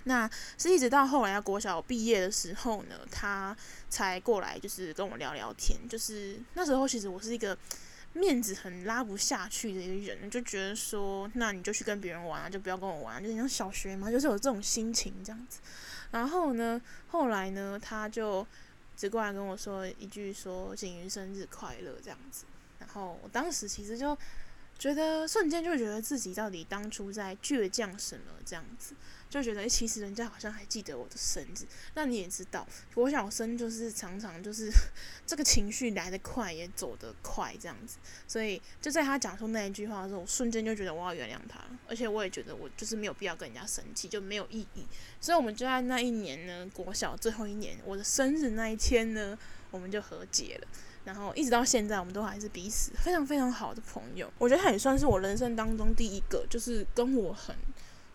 [0.05, 3.55] 那是一直到后来要国小毕业的时候呢，他
[3.89, 5.79] 才过来，就是跟我聊聊天。
[5.87, 7.57] 就是那时候，其实我是一个
[8.13, 15.59] 面子很拉不下去的一个人，就觉得说，那你就去跟别人玩啊，就不要跟我玩啊，就像小学嘛，就是有这种心情这样子。
[16.11, 18.45] 然后呢，后来呢，他就
[18.95, 22.45] 只过来跟我说一句说“景瑜生日快乐”这样子。
[22.79, 24.15] 然后我当时其实就
[24.77, 28.93] 觉得瞬间就觉得自己到底当初在倔强什么这样子。
[29.33, 31.65] 就觉得，诶，其实人家好像还记得我的生日。
[31.95, 34.69] 那你也知道，国小生就是常常就是
[35.25, 37.97] 这个情绪来得快，也走得快这样子。
[38.27, 44.85] 所以就在他讲出那一句话的时候，我瞬间就觉得我要原谅他，而且我也觉得我就是没有必要跟人家生气，就没有意义。
[45.19, 49.35] 所以我们就在那一年呢，国小最后一年，我的生日那一天呢，
[49.71, 50.67] 我们就和解了。
[51.05, 54.31] 然后一直到现在，我们都还是彼此非常非常好的朋友。
[54.37, 57.55] 我觉得他也算是我人生当中第一个，就是跟我很。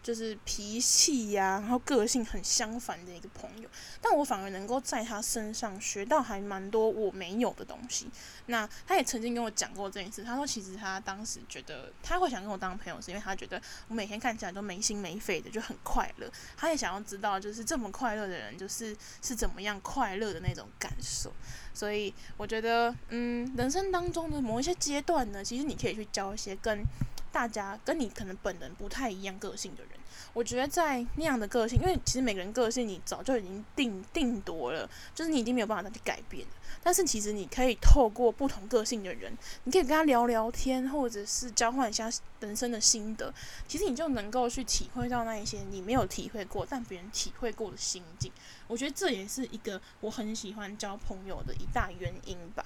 [0.08, 3.68] 就是脾气呀、然后个性很相反的一个朋友，
[4.00, 8.08] 但我反而能够在他身上学到还蛮多我没有的东西。
[8.46, 16.26] 那他也曾经跟我讲过这件事，他说其实他当时觉得他会想跟我当朋友，是因为他觉得我每天看起来都没心没肺的，就很快乐。
[16.56, 21.30] 他也想要知道，就是这么快乐的人，就是是怎么样快乐的那种感受。
[21.74, 26.82] 所以我觉得，嗯，人生当中的某一些阶段呢，其实你可以去交一些跟
[27.30, 29.97] 大家跟你可能本人不太一样个性的人。
[30.32, 36.46] 我觉得在那样的个性，因为其实每个人个性你早就已经定定夺了，就是你已经没有办法再去改变。
[36.82, 42.08] 但是其实你可以透过不同个性的人，你可以跟他聊聊天，或者是交换一下
[42.40, 43.32] 人生的心得，
[43.66, 48.30] 其实你就能够去体会到那一些你没有体会过但别人体会过的心境。
[48.68, 52.64] 我觉得这也是一个我很喜欢交朋友的一大原因吧。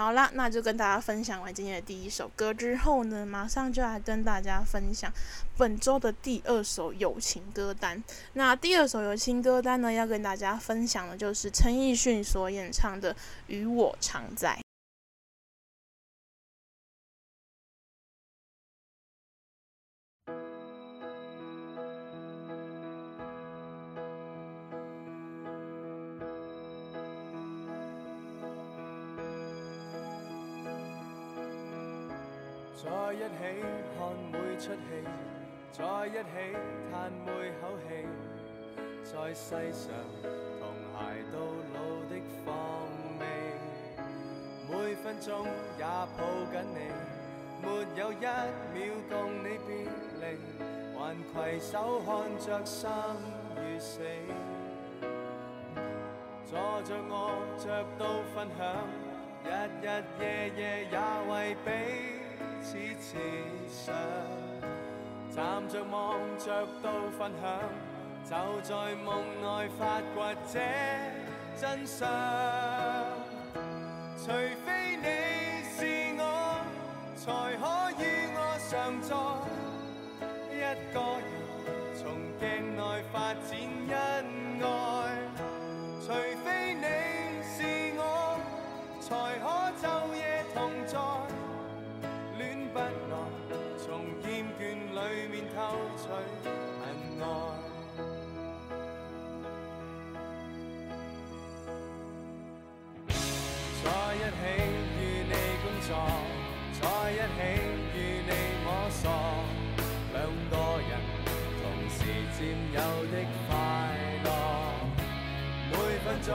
[0.00, 5.12] 好啦，那就跟大家分享完今天的第一首歌之后呢，马上就来跟大家分享
[5.58, 8.02] 本周的第二首友情歌单。
[8.32, 13.12] 那第二首友情歌单呢，要跟大家分享的就是陈奕迅所演唱的
[13.48, 14.56] 《与我常在》。
[33.10, 33.26] 在一起
[33.98, 33.98] 看
[34.30, 35.02] 每出戏，
[35.72, 36.56] 在一起
[36.92, 38.06] 叹每口气，
[39.02, 39.90] 在世上
[40.60, 40.62] 同
[40.94, 40.94] 偕
[41.32, 41.34] 到
[41.74, 41.76] 老
[42.08, 42.46] 的芳
[43.18, 43.22] 味，
[44.70, 45.44] 每分钟
[45.76, 45.84] 也
[46.16, 46.78] 抱紧你，
[47.60, 47.66] 没
[48.00, 49.58] 有一秒共你。
[49.66, 49.68] 别
[50.20, 50.38] 离，
[51.34, 52.92] 还携手看着生
[53.56, 53.98] 与死，
[56.46, 58.86] 坐着卧着都分享，
[59.44, 59.48] 日
[59.82, 59.84] 日
[60.20, 60.96] 夜夜也
[61.28, 62.19] 为彼。
[62.62, 63.16] 此时
[63.84, 63.88] 常
[65.34, 66.88] 站着望着都
[67.18, 67.42] 分享，
[68.24, 69.08] 就在梦
[69.40, 70.54] 内发掘这
[71.60, 72.08] 真相。
[74.16, 74.26] 除
[74.64, 75.06] 非你
[75.64, 75.78] 是
[76.18, 76.22] 我，
[77.16, 77.22] 才
[77.56, 77.62] 可
[77.98, 78.00] 与
[78.34, 78.38] 我
[78.68, 79.08] 常在
[80.52, 80.54] 一
[80.92, 81.26] 个人，
[81.96, 82.00] 从
[82.38, 82.42] 镜
[82.76, 82.80] 内
[83.12, 83.29] 发
[96.10, 96.16] 在
[104.16, 104.42] 一起
[104.98, 105.88] 与你工作，
[106.80, 106.82] 在
[107.12, 107.38] 一起
[107.94, 107.96] 与
[108.26, 108.30] 你
[108.64, 109.04] 摸索，
[110.12, 110.18] 两
[110.50, 110.52] 个
[110.82, 110.90] 人
[111.62, 111.98] 同时
[112.34, 112.38] 占
[112.74, 113.14] 有的
[113.46, 113.48] 快
[114.24, 114.28] 乐，
[115.70, 115.72] 每
[116.04, 116.28] 分钟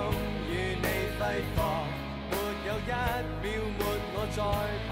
[0.49, 0.87] 与你
[1.19, 1.21] 挥
[1.53, 1.57] 霍，
[2.31, 2.33] 没
[2.65, 4.37] 有一秒没我在
[4.87, 4.89] 旁。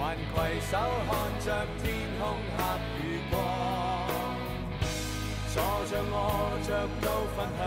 [0.00, 0.72] 还携手
[1.06, 1.10] 看
[1.44, 1.46] 着
[1.82, 1.84] 天
[2.18, 2.20] 空
[2.56, 2.58] 黑
[3.04, 3.36] 雨光，
[5.52, 6.14] 坐着卧
[6.64, 6.68] 着
[7.00, 7.60] 都分享，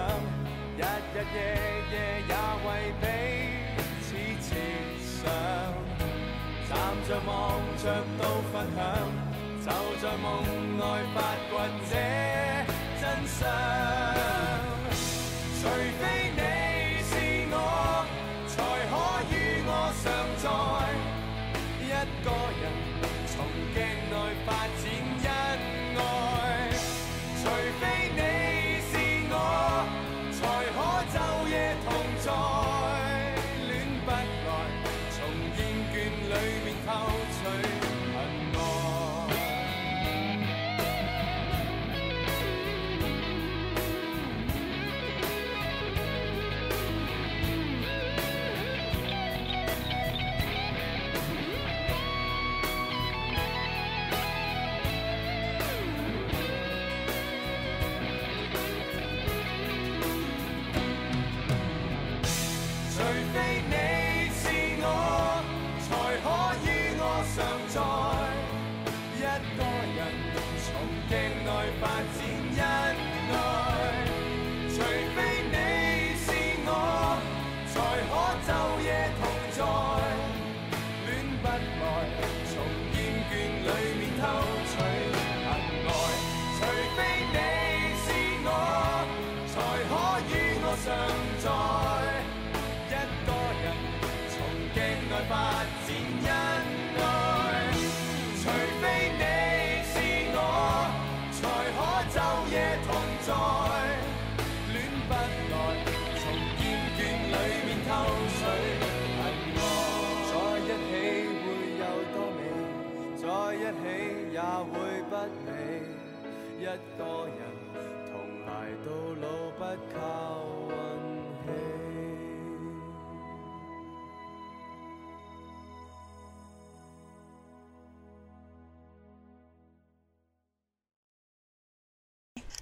[0.77, 0.79] 日
[1.13, 1.37] 日夜
[1.91, 1.93] 夜
[2.29, 2.31] 也
[2.63, 2.67] 为
[3.01, 3.03] 彼
[4.39, 4.47] 此
[5.01, 5.27] 设想，
[6.69, 6.71] 站
[7.05, 7.29] 着望
[7.77, 7.83] 着
[8.17, 8.23] 都
[8.53, 8.81] 分享，
[9.65, 9.67] 就
[10.01, 10.25] 在梦
[10.77, 10.81] 内
[11.13, 11.17] 发
[11.49, 11.51] 掘
[11.89, 11.93] 这
[13.01, 13.37] 真相。
[15.61, 15.63] 除
[15.99, 16.01] 非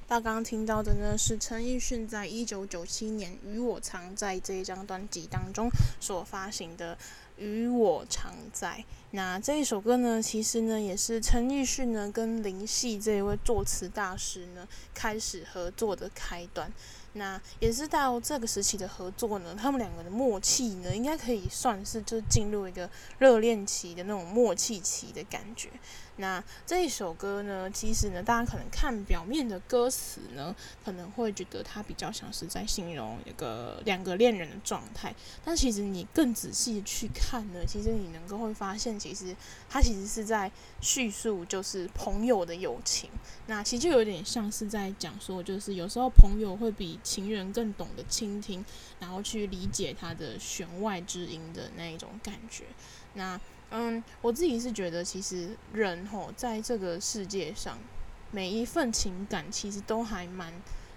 [0.07, 5.69] 大家刚刚听到的呢，是陈奕迅在一九九七年《与我常在》这一张专辑当中
[6.01, 6.97] 所发行的
[7.37, 8.83] 与我常在。
[9.11, 16.71] 那这一首歌呢，其实呢也是陈奕迅呢跟林夕这一位作词大师呢开始合作的开端。
[17.13, 25.69] 那也是到这个时期的合作呢，他们两个的默契呢，应该可以算是就进入一个热恋期的那种默契期的感觉。
[26.21, 30.55] 那这一首歌呢，其实呢，大家可能看表面的歌词呢，
[30.85, 35.13] 可能会觉得它比较像是在形容一个两个恋人的状态。
[35.43, 39.35] 但其实你更仔细去看呢，其实你能够会发现，其实
[39.67, 40.49] 它其实是在
[40.79, 43.09] 叙述就是朋友的友情。
[43.47, 48.63] 那其实就有点像是在讲说，就是有时候朋友会比情人更懂得倾听，
[48.99, 52.65] 然后去理解他的弦外之音的那一种感觉。
[53.15, 53.41] 那
[53.71, 57.77] 嗯，我自己是觉得，其实人吼在这个世界上，
[58.29, 60.53] 每一份情感其实都还蛮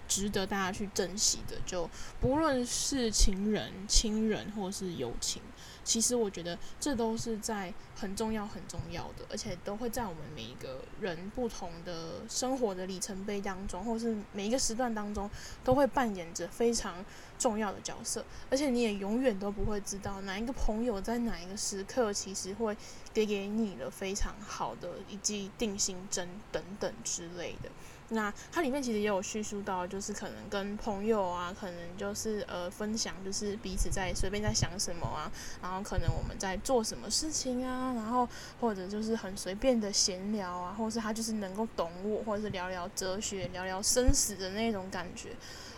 [0.07, 1.57] 值得大家去珍惜的。
[1.65, 1.89] 就
[2.21, 5.41] 不论是情人、亲人或是友情。
[5.85, 15.31] 其实我觉得这都是在很重要、很重要的，而且都会在我们每一个人不同的生活的里程碑当中，或是每一个时段当中，
[15.63, 17.05] 都会扮演着非常
[17.39, 18.25] 重要的角色。
[18.51, 22.77] 而且你也永远都不会知道哪一个朋友在哪一个时刻，其实会
[23.13, 27.71] 给给你了非常好的一剂定心针等等之类的。
[28.11, 35.31] 那它里面其实也有叙述到，就是可能跟朋友啊，可能就是呃分享，就是彼此在随便在想什么啊，
[35.63, 38.29] 然后可能我们在做什么事情啊，然后
[38.61, 45.31] 或者就是很随便的闲聊啊，或是他就是能够懂我，或者是聊聊哲学、聊聊生死的那种感觉，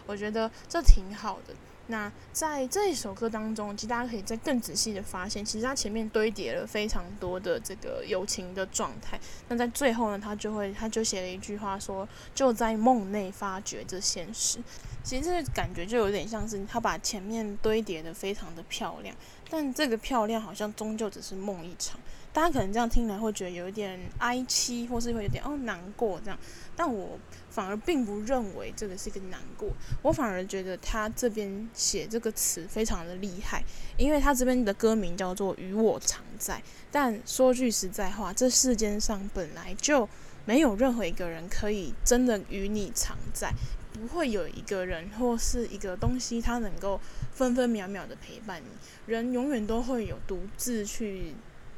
[0.06, 1.54] 我觉得这挺好的。
[1.88, 9.18] 那在这一首歌当中，其实大家可以再更仔细的发现，其实它前面堆叠了非常多的这个友情的状态。
[9.48, 14.58] 那在最后呢，他就会他就写了一句话说：“就在梦内发觉这现实。”
[15.04, 19.14] 其实这个感觉就有点像是他把前面堆叠的非常的漂亮，
[19.48, 22.00] 但这个漂亮好像终究只是梦一场。
[22.32, 26.38] 大家可能这样听来会觉得有一点哀凄，或是会有点哦难过这样，
[26.76, 27.18] 但我
[27.48, 29.70] 反而并不认为这个是一个难过，
[30.02, 33.64] 我反而觉得他这边写这个词非常的厉害，
[33.96, 36.54] 因为他这边的歌名叫做《与我常在》，
[36.92, 40.06] 但说句实在话，这世间上本来就
[40.44, 43.52] 没有任何一个人可以真的与你常在，
[43.92, 47.00] 不会有一个人或是一个东西，它能够
[47.32, 48.68] 分分秒秒的陪伴你，
[49.12, 51.34] 人永远都会有独自去。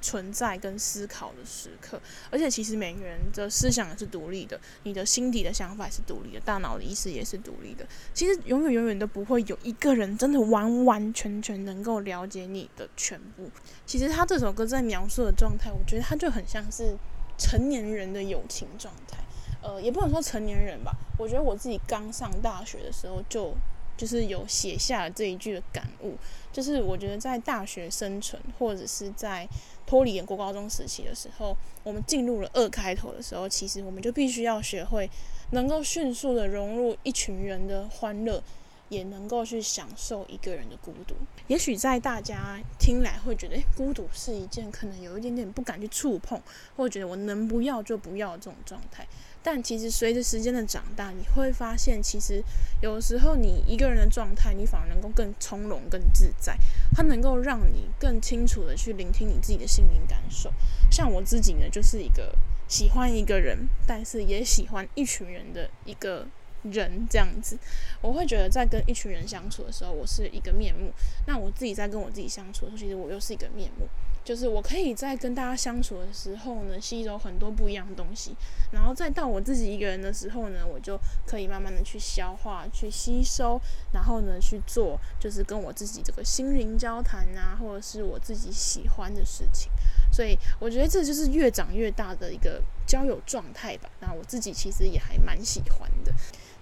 [0.08, 2.00] 存在跟思考的时刻，
[2.30, 7.86] 而且其实每个人的思想也是独立的，你的心底的想法也是独立的，大脑的意识也是独立的。
[8.14, 13.50] 其实永远永远都不会有一个人真的完完全全能够了解你的全部。
[13.84, 16.96] 其实他这首歌在描述的状态，我觉得他就很像是
[17.36, 19.18] 成年人的友情状态。
[19.62, 23.54] 呃，也不能说成年人吧，我觉得我自己刚上大学的时候就。
[23.98, 26.16] 就是有写下了这一句的感悟，
[26.50, 29.46] 就是我觉得在大学生存，或者是在
[29.84, 35.10] 脱离国高中时期的时候，我们进入了二开头的时候，其实我们就必须要学会
[35.50, 38.42] 能够迅速的融入一群人的欢乐，
[38.88, 41.16] 也能够去享受一个人的孤独。
[41.48, 46.40] 也许在大家听来会觉得，孤独是一件可能有一点点不敢去触碰，
[46.76, 49.06] 或者觉得我能不要就不要这种状态。
[49.50, 52.44] 但其实随着时间的长大，你会发现，其实
[52.82, 56.54] 有时候你一个人的状态，你反而能够更从容、更自在。
[56.94, 60.52] 它能够让你更清楚地去聆听你自己的心灵感受。
[60.90, 62.36] 像我自己呢，就是一个
[62.68, 66.26] 喜欢一个人，但是也喜欢一群人的一个
[66.64, 67.58] 人这样子。
[68.02, 70.90] 我会觉得在跟一群人相处的时候，我是一个面目；
[71.26, 73.88] 那我自己在跟我自己相处的时候，其实我又是一个面目。
[74.28, 78.36] 就是我可以在跟大家相处的时候呢，吸收很多不一样的东西，
[78.70, 83.58] 然后再到我自己一个人的时候呢，我就可以慢慢的去消化、去吸收，
[83.90, 89.72] 然后呢去做，就是跟我自己这个心灵交谈啊，或者是我自己喜欢的事情。
[90.12, 93.88] 所以我觉得这就是越长越大的一个交友状态吧。
[93.98, 96.12] 那我自己其实也还蛮喜欢的。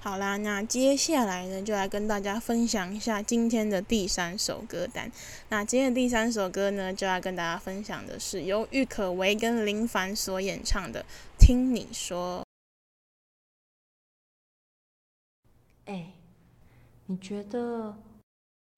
[0.07, 5.11] 好啦，那接下来呢，就来跟大家分享一下今天的第三首歌单。
[5.48, 11.02] 那今天的第三首歌呢，就要跟大家分享的是由郁可唯跟林凡所演唱的
[11.44, 12.46] 《听你说》。
[15.92, 16.12] 哎，
[17.07, 17.92] 你觉得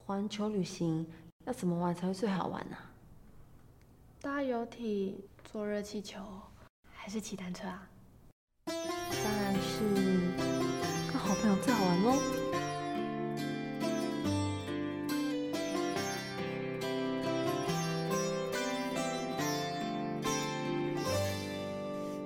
[0.06, 1.06] 环球旅行
[1.44, 2.76] 要怎么玩才会最好玩呢？
[4.22, 6.22] 搭游艇、坐热气球，
[6.90, 7.86] 还是骑单车啊？
[8.64, 8.74] 当
[9.42, 10.57] 然是。
[11.28, 12.14] 好朋友最好玩喽！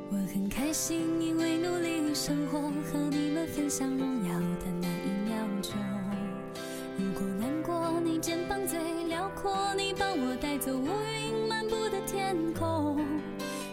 [0.09, 5.73] 我很开心，因为努力生活，和你们分享荣耀的那一秒钟。
[6.97, 8.79] 如果难过，你肩膀最
[9.09, 10.57] 辽阔，你帮我带。
[10.59, 13.05] 走乌云漫步的天空。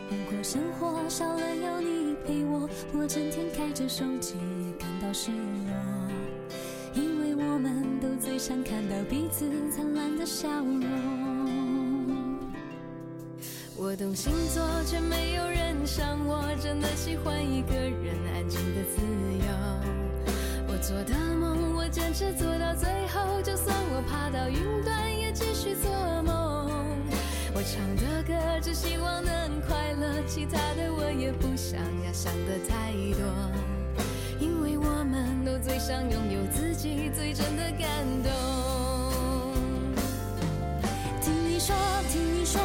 [0.09, 4.33] 如果生活少了有你陪我，我整天开着手机
[5.09, 5.73] 到失落。
[6.93, 10.85] 因为我们都最想看到彼此灿烂的笑容。
[13.75, 19.49] 我懂星座，却没有人像我，真的喜欢一个人安静的自由。
[20.67, 25.89] 我做的梦，我坚持做到最后，就算我爬到云端，也继续做
[26.21, 26.69] 梦。
[27.55, 33.78] 我唱的歌，只希望能快乐，其他的我也不想要想的太多。
[35.69, 37.87] 最想拥有自己最真的感
[38.23, 38.31] 动。
[41.21, 41.75] 听你说，
[42.11, 42.59] 听你说，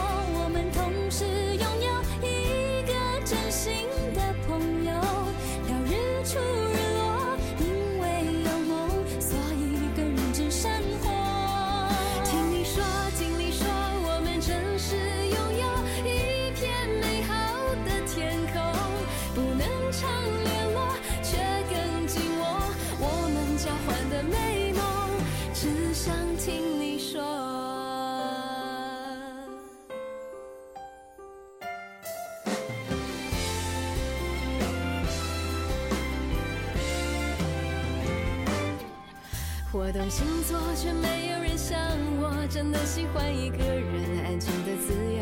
[39.86, 41.78] 我懂星座，却没有人像
[42.16, 45.20] 我，真的喜欢一个人安静的自由。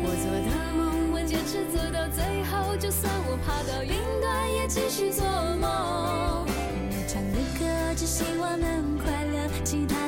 [0.00, 5.26] 我做的梦，我坚持做到最后，就算我爬到云端，也继续做
[5.60, 6.46] 梦。
[6.48, 10.07] 我唱的歌，只希望能快乐，其他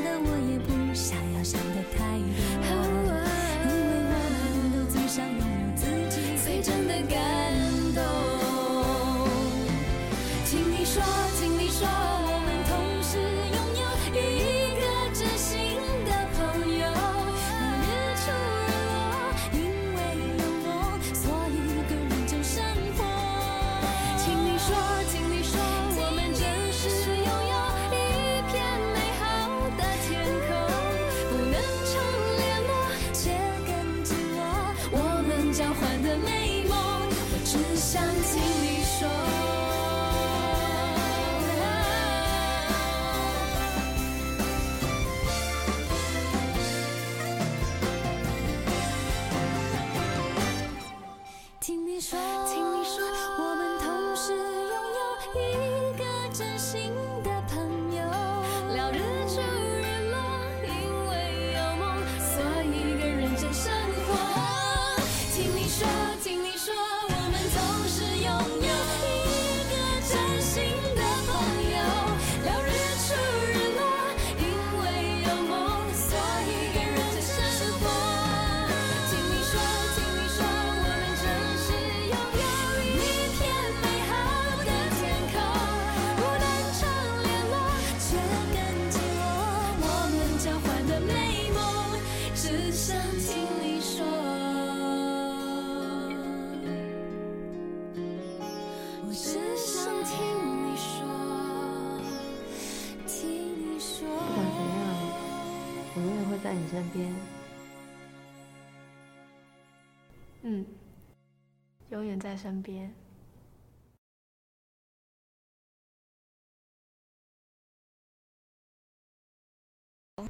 [112.31, 112.95] 在身边。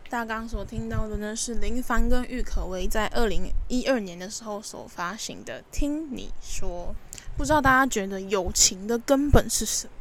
[0.08, 6.94] 大家刚所听到的呢，是林凡跟郁可唯在二零一二年的时候所发行的《听你说》。
[7.36, 9.92] 不知道大家觉得友情的根本是什么？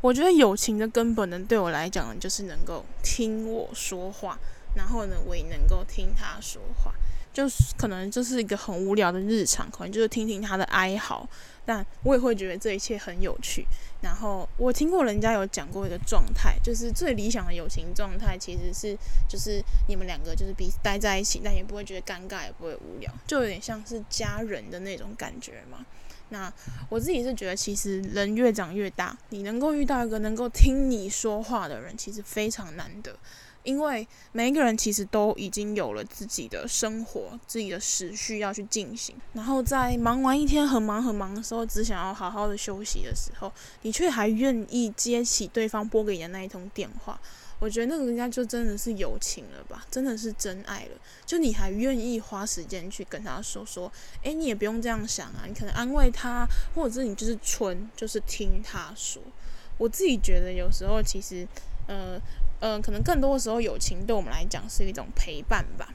[0.00, 4.36] 我觉得友情的根本呢，对我来讲呢，就是能够听我说话。
[4.74, 6.92] 然后呢，我也能够听他说话，
[7.36, 11.28] 就是可能就是一个很无聊的日常，可能就是听听他的哀嚎，
[11.66, 13.66] 但我也会觉得这一切很有趣。
[14.00, 18.96] 然后我听过人家有讲过一个状态，就是最理想的友情状态其实是，
[19.28, 25.84] 就是你们两个就是彼此待在一起，但也不会觉得尴尬，也不会无聊，就有点像是家人的那种感觉嘛。
[26.30, 26.50] 那
[26.88, 33.14] 我自己是觉得，其实人越长越大，你能够遇到一个能够听你说话的人，其实非常难得。
[33.66, 43.52] 因为每一个人其实都已经有了自己的生活、自己的时序要去进行，然后在忙完一天很忙很忙的时候，只想要好好的休息的时候，
[43.82, 47.20] 你却还愿意接起对方拨给你的那一通电话，
[47.58, 51.00] 我觉得那个人家就真的是友情了吧，真的是真爱了。
[51.26, 53.92] 就你还愿意花时间去跟他说说，
[54.22, 59.20] 诶，你也不用这样想啊，你可能安慰他，或者是你就是纯就是听他说。
[59.76, 61.44] 我自己觉得有时候其实，
[61.88, 62.20] 呃。
[62.60, 65.88] 嗯、可能更多的时候，友情对我们来讲是一种陪伴吧。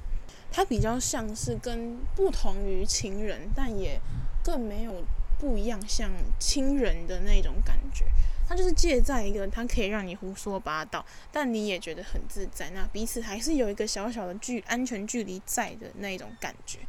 [0.51, 3.99] 它比较像是跟不同于情人，但也
[4.43, 5.03] 更没有
[5.39, 8.05] 不一样像亲人的那种感觉。
[8.47, 12.69] 它就是借在一个，它可以让你胡说八道，但你也觉得很自在。
[12.71, 16.79] 那彼此还是有一个小小的距安全距离在的那种感觉。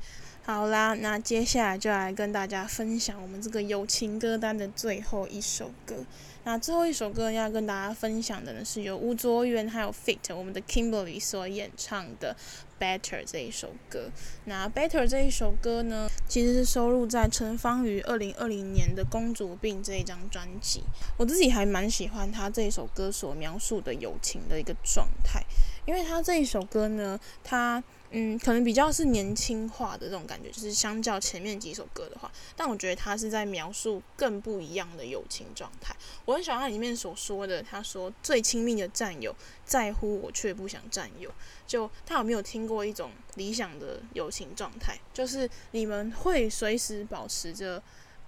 [0.45, 6.05] 好啦，那接下来就来跟大家分享我们这个友情歌单的最后一首歌。
[6.45, 12.37] 那最后一首歌要跟大家分享的呢，是由吴卓源还有 Fit 我们的 Kimberly 所演唱的
[12.83, 14.11] 《Better》这一首歌。
[14.47, 20.83] 那《Better》这一首歌呢，其实是收录在陈芳语二零二零年的《公主病》这一张专辑。
[21.17, 25.45] 我自己还蛮喜欢他这一首歌所描述的友情的一个状态，
[25.85, 27.83] 因为他这一首歌呢，他。
[28.15, 35.97] 嗯，可能比较是年轻化的这种感觉，就是相较前面几首歌的话，但我觉得他是在描述更不一样的友情状态。
[36.27, 41.33] 我很喜欢他里面所说的，他说最亲密的战友在乎我却不想占有。
[41.67, 47.83] 就他有没有听过一种理想的友情状态，就是你们会随时保持着。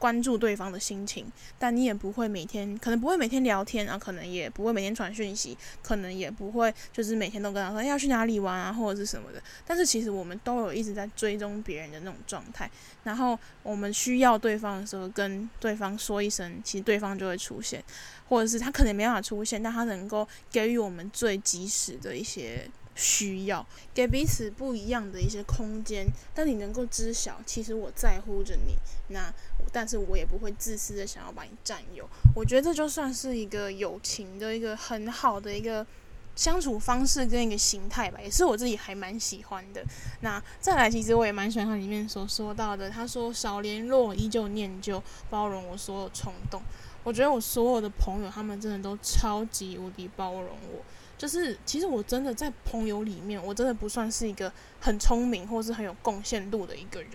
[0.05, 1.25] 关注对方的心情，
[1.59, 9.43] 但你也不会每天，可能不会每天聊天啊，可能也不会每天传讯息，可能也不会就是每天都跟他说要去哪里玩啊，或者是什么的。
[9.67, 12.71] 但是其实我们都有一直在追踪别人的那种状态，
[13.03, 17.83] 然后我们需要对方的时候，跟对方说一声，其实对方就会出现，
[18.29, 22.69] 或者是他可能没办法出现，但他能够给予我们最及时的一些。
[22.95, 28.77] 需要给彼此不一样的一些空间，但你能够知晓，其实我在乎着你，
[29.09, 29.33] 那
[29.73, 32.09] 但是我也不会自私的想要把你占有。
[32.35, 35.85] 我觉得这就算是一个友情的一个很好的一个
[36.37, 39.85] 相处方式跟一个形态吧，也是我自己还蛮喜欢的。
[40.21, 46.63] 那再来，其实我也蛮喜欢它里面所说到的，他说少联络，依旧念旧，包容我所有冲动。
[47.03, 50.83] 我觉得我所有的朋友，他们真的都超级无敌包容我。
[51.25, 57.13] 就是，其实我真的在朋友里面，我真的不算是一个很聪明或是很有贡献度的一个人。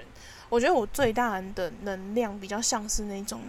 [0.49, 3.39] 我觉得我最大的能量比较像是那种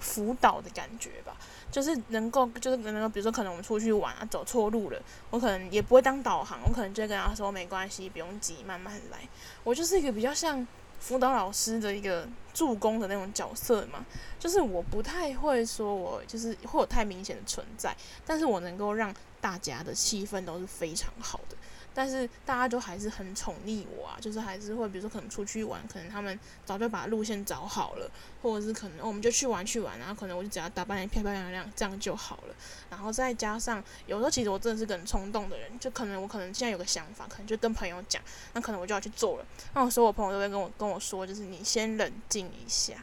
[0.00, 1.34] 辅导的感觉吧，
[1.70, 5.00] 就是能够，就是能够，比如说可能我们出去玩啊，走错路了，
[5.30, 9.20] 我可能也不会当导航，我可能就会跟他说没关系，不用急，慢慢来。
[9.64, 10.68] 我就是一个比较像
[11.00, 14.04] 辅导老师的一个助攻的那种角色嘛，
[14.38, 17.96] 就是我不太会说我就是会有太明显的存在，
[18.26, 19.10] 但是我能够让。
[19.42, 21.56] 大家的气氛都是非常好的，
[21.92, 28.08] 但是大家都还是很宠溺我啊，就是还是会，比如说可能出去玩，可能他们早就把路线找好了，
[28.40, 32.54] 或者是可能我们就去玩去玩，然后可能我就只要打扮得漂漂亮亮，这样就好了。
[32.88, 38.22] 然后再加上有时候其实我真的是个很冲动的人，就可能我可能现在有个想法，可能就跟朋友讲，
[38.52, 39.46] 那可能我就要去做了。
[39.74, 42.94] 那我所有朋友都会跟我跟我说，就是你先冷静一下。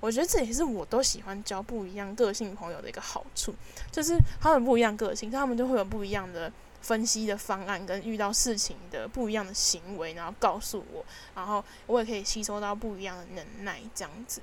[0.00, 3.54] 我觉得这也是我都喜欢交不一样个性朋友的一个好处，
[3.90, 14.40] 就是他们不一样个性，他们就会有不一样的分析的方案，跟遇到事情的不一样的行为，然后告诉我，然后我也可以吸收到不一样的能耐，这样子。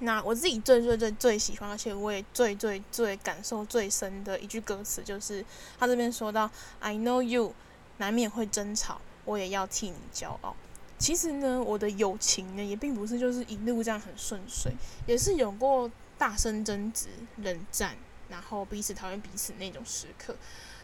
[0.00, 5.44] 那我自己最最最最喜欢，而且我也最最最感受最深的一句歌词，就是
[5.78, 6.50] 他这边说到
[6.80, 7.54] ：“I know you，
[7.98, 10.56] 难免会争吵，我也要替你骄傲。”
[10.96, 14.72] 其实呢，我的友情呢也并不是就是一路这样很顺遂，
[15.06, 17.96] 也是有过大声争执、冷战，
[18.28, 20.34] 然后彼此讨厌彼此那种时刻。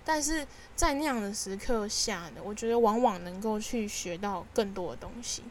[0.04, 5.42] 但是在那样的时刻下呢，我觉得往往能够去学到更多的东西。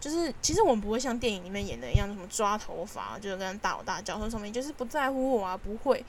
[0.00, 6.04] 就是其实我们不会像电影里面演的一样，什么抓头发，就是跟大吼大叫，说什么就是不在乎我啊，不会。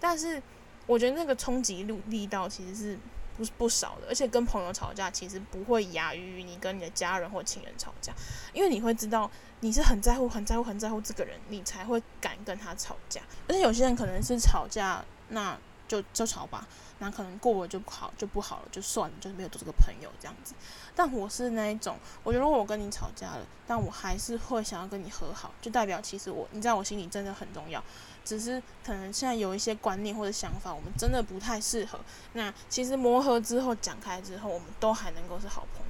[0.00, 0.42] 但是
[0.86, 2.98] 我觉得那个冲击力力道其实是。
[3.36, 8.12] 不不少的，而且跟朋友吵架其实不会亚于你跟你的家人或亲人吵架，
[8.52, 9.30] 因为你会知道
[9.60, 13.20] 你是很在乎、很在乎、很在乎这个人，你才会敢跟他吵架。
[13.48, 15.58] 而且有些人可能是吵架，那
[15.88, 16.66] 就就吵吧，
[16.98, 20.54] 那可能过了就不好，就不好了，就算了，就是没有做这个朋友这样子。
[20.94, 27.82] 但我是那一种，我觉得如果我跟你吵架了，但我还是会想要跟你和好，就代表其实我你在我心里真的很重要。
[28.24, 31.98] 只是可能现在有一些观念或者想法，我们真的不太适合。
[32.34, 35.81] 那其实磨合之后讲开之后，我们都还能够是好朋友。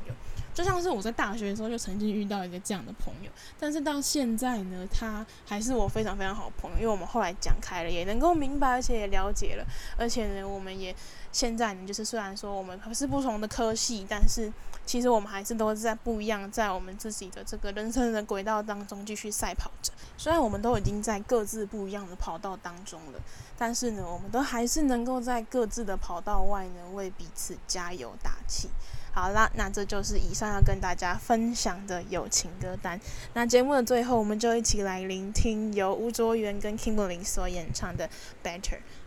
[0.55, 9.65] 就像是我在大学的时候就曾经遇到一个这样的朋友，但是到现在呢，他还是我非常非常好的朋友，因为我们后来讲开了，也能够明白，而且也了解了，
[9.97, 10.95] 而且呢，我们也
[11.33, 14.53] 现在呢，就是虽然说我们是不同的科系，但是
[14.85, 19.93] 其实我们还是都是在不一样，在我们自己的这个人生的轨道当中继续赛跑着。
[20.19, 23.19] 虽然我们都已经在各自不一样的跑道当中了，
[23.57, 28.69] 但是呢，我们都还是能够在各自的跑道外呢，为彼此加油打气。
[29.13, 32.99] 好啦，那这就是以上要跟大家分享的友情歌单。
[33.35, 38.09] 那节目的最后，我们就一起来聆听由吴卓源跟 Kimberly 所演唱的
[38.43, 38.61] 《Better》。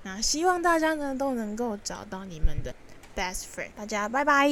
[0.04, 2.74] 那希望大家呢都能够找到你们的
[3.16, 3.72] Best Friend。
[3.76, 4.48] 大家拜拜。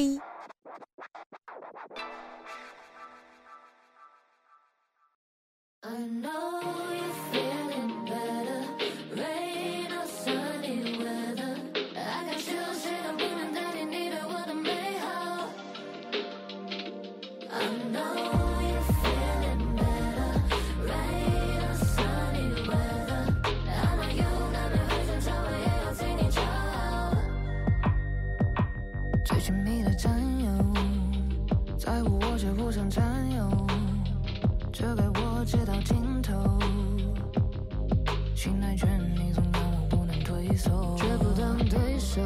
[32.64, 33.66] 乎我却互相占有。
[34.72, 36.58] 这给我街道尽头，
[38.34, 42.22] 信赖权你总让我不能退缩，绝不当对手，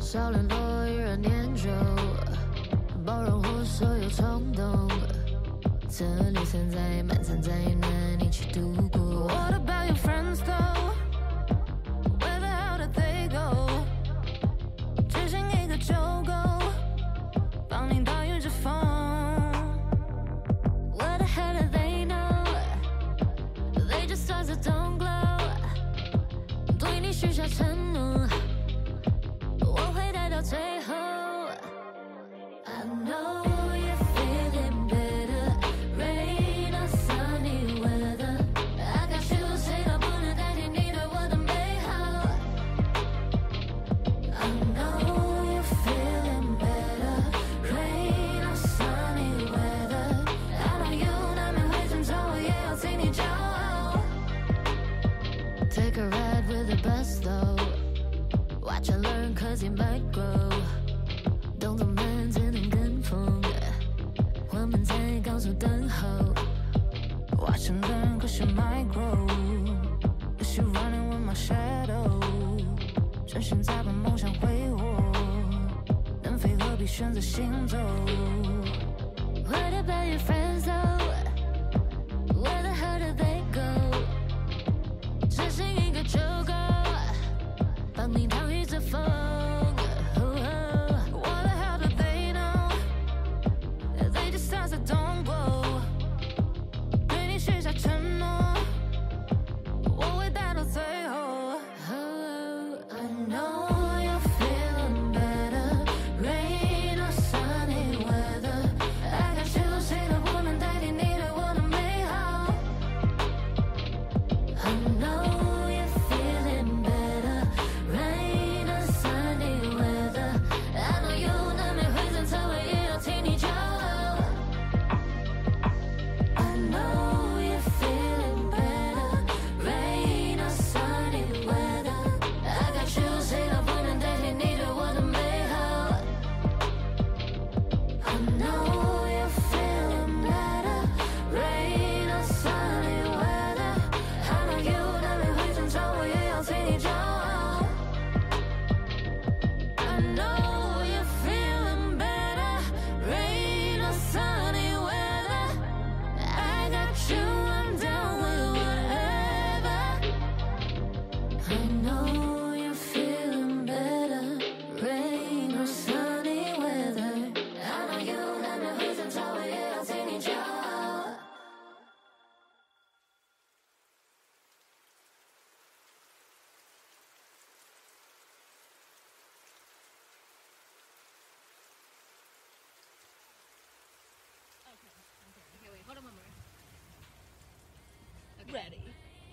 [0.00, 1.70] 少联络依然念旧，
[3.04, 4.88] 包容我所有冲动，
[5.88, 9.28] 策略散在满山在难一起度过。
[9.28, 10.92] What about your friends though?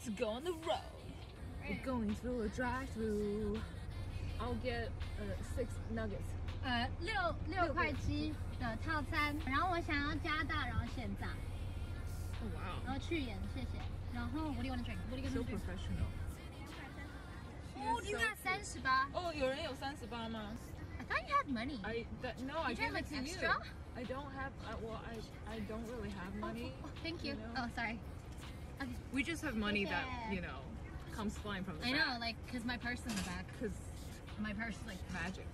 [0.08, 0.80] to go on the road.
[1.68, 3.58] We're going through a drive-through.
[4.40, 6.30] I'll get uh, six nuggets.
[6.62, 7.12] 呃，六
[7.46, 11.28] 六块七的套餐，然后我想要加大，然后现炸，
[12.42, 13.78] Oh wow, 然后去盐，谢谢。
[14.12, 14.98] 然后 What do you want to drink?
[15.10, 15.60] What do you so want to drink?
[15.60, 16.08] professional.
[17.76, 19.08] 哦，你看三十八。
[19.12, 20.52] Oh, 有人有三十八吗？
[20.98, 21.78] I thought you had money.
[21.82, 23.48] I that, no, I You gave have, it like, to extra?
[23.48, 23.64] you.
[23.96, 24.52] I don't have.
[24.64, 25.20] Uh, well, I
[25.54, 26.72] I don't really have money.
[26.82, 27.34] Oh, thank you.
[27.34, 27.64] you know?
[27.64, 27.98] Oh, sorry.
[29.13, 29.89] We just have money yeah.
[29.89, 30.59] that, you know,
[31.15, 33.45] comes flying from the I know, like, because my purse in the back.
[33.59, 33.75] Because
[34.39, 35.47] my purse is like magic.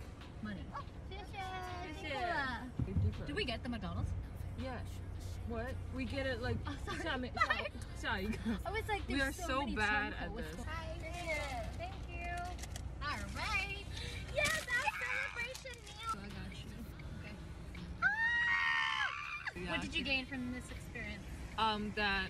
[0.44, 0.60] Money.
[0.76, 3.26] Oh, Tisha, Tisha.
[3.26, 4.10] Did we get the McDonald's?
[4.62, 4.82] Yes.
[5.48, 5.74] What?
[5.96, 6.58] We get it like.
[6.68, 7.00] Oh, sorry.
[7.04, 7.32] Sorry.
[8.02, 8.24] sorry.
[8.26, 8.40] sorry.
[8.66, 10.46] I was like, we are so, so bad at this.
[10.68, 10.98] Hi,
[11.78, 12.28] Thank you.
[13.04, 13.86] All right.
[14.36, 16.14] Yes, our celebration meal.
[16.14, 16.70] Oh, I got you.
[17.22, 17.34] Okay.
[18.04, 18.08] Ah!
[19.56, 19.72] Yeah.
[19.72, 21.24] What did you gain from this experience?
[21.58, 22.30] Um, that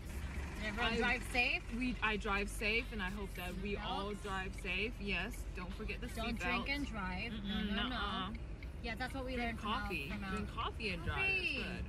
[0.67, 1.61] everyone I- drive safe?
[1.77, 4.91] we I drive safe, and I hope that we all drive safe.
[4.99, 5.33] Yes.
[5.55, 6.39] Don't forget the Don't seatbelt.
[6.39, 7.31] drink and drive.
[7.31, 7.89] No, Mm-mm, no, no.
[7.89, 8.29] nuh-uh.
[8.83, 10.09] Yeah, that's what we Drink learned from coffee.
[10.09, 11.17] from our- Drink coffee and drive.
[11.17, 11.57] Coffee.
[11.57, 11.85] It's good.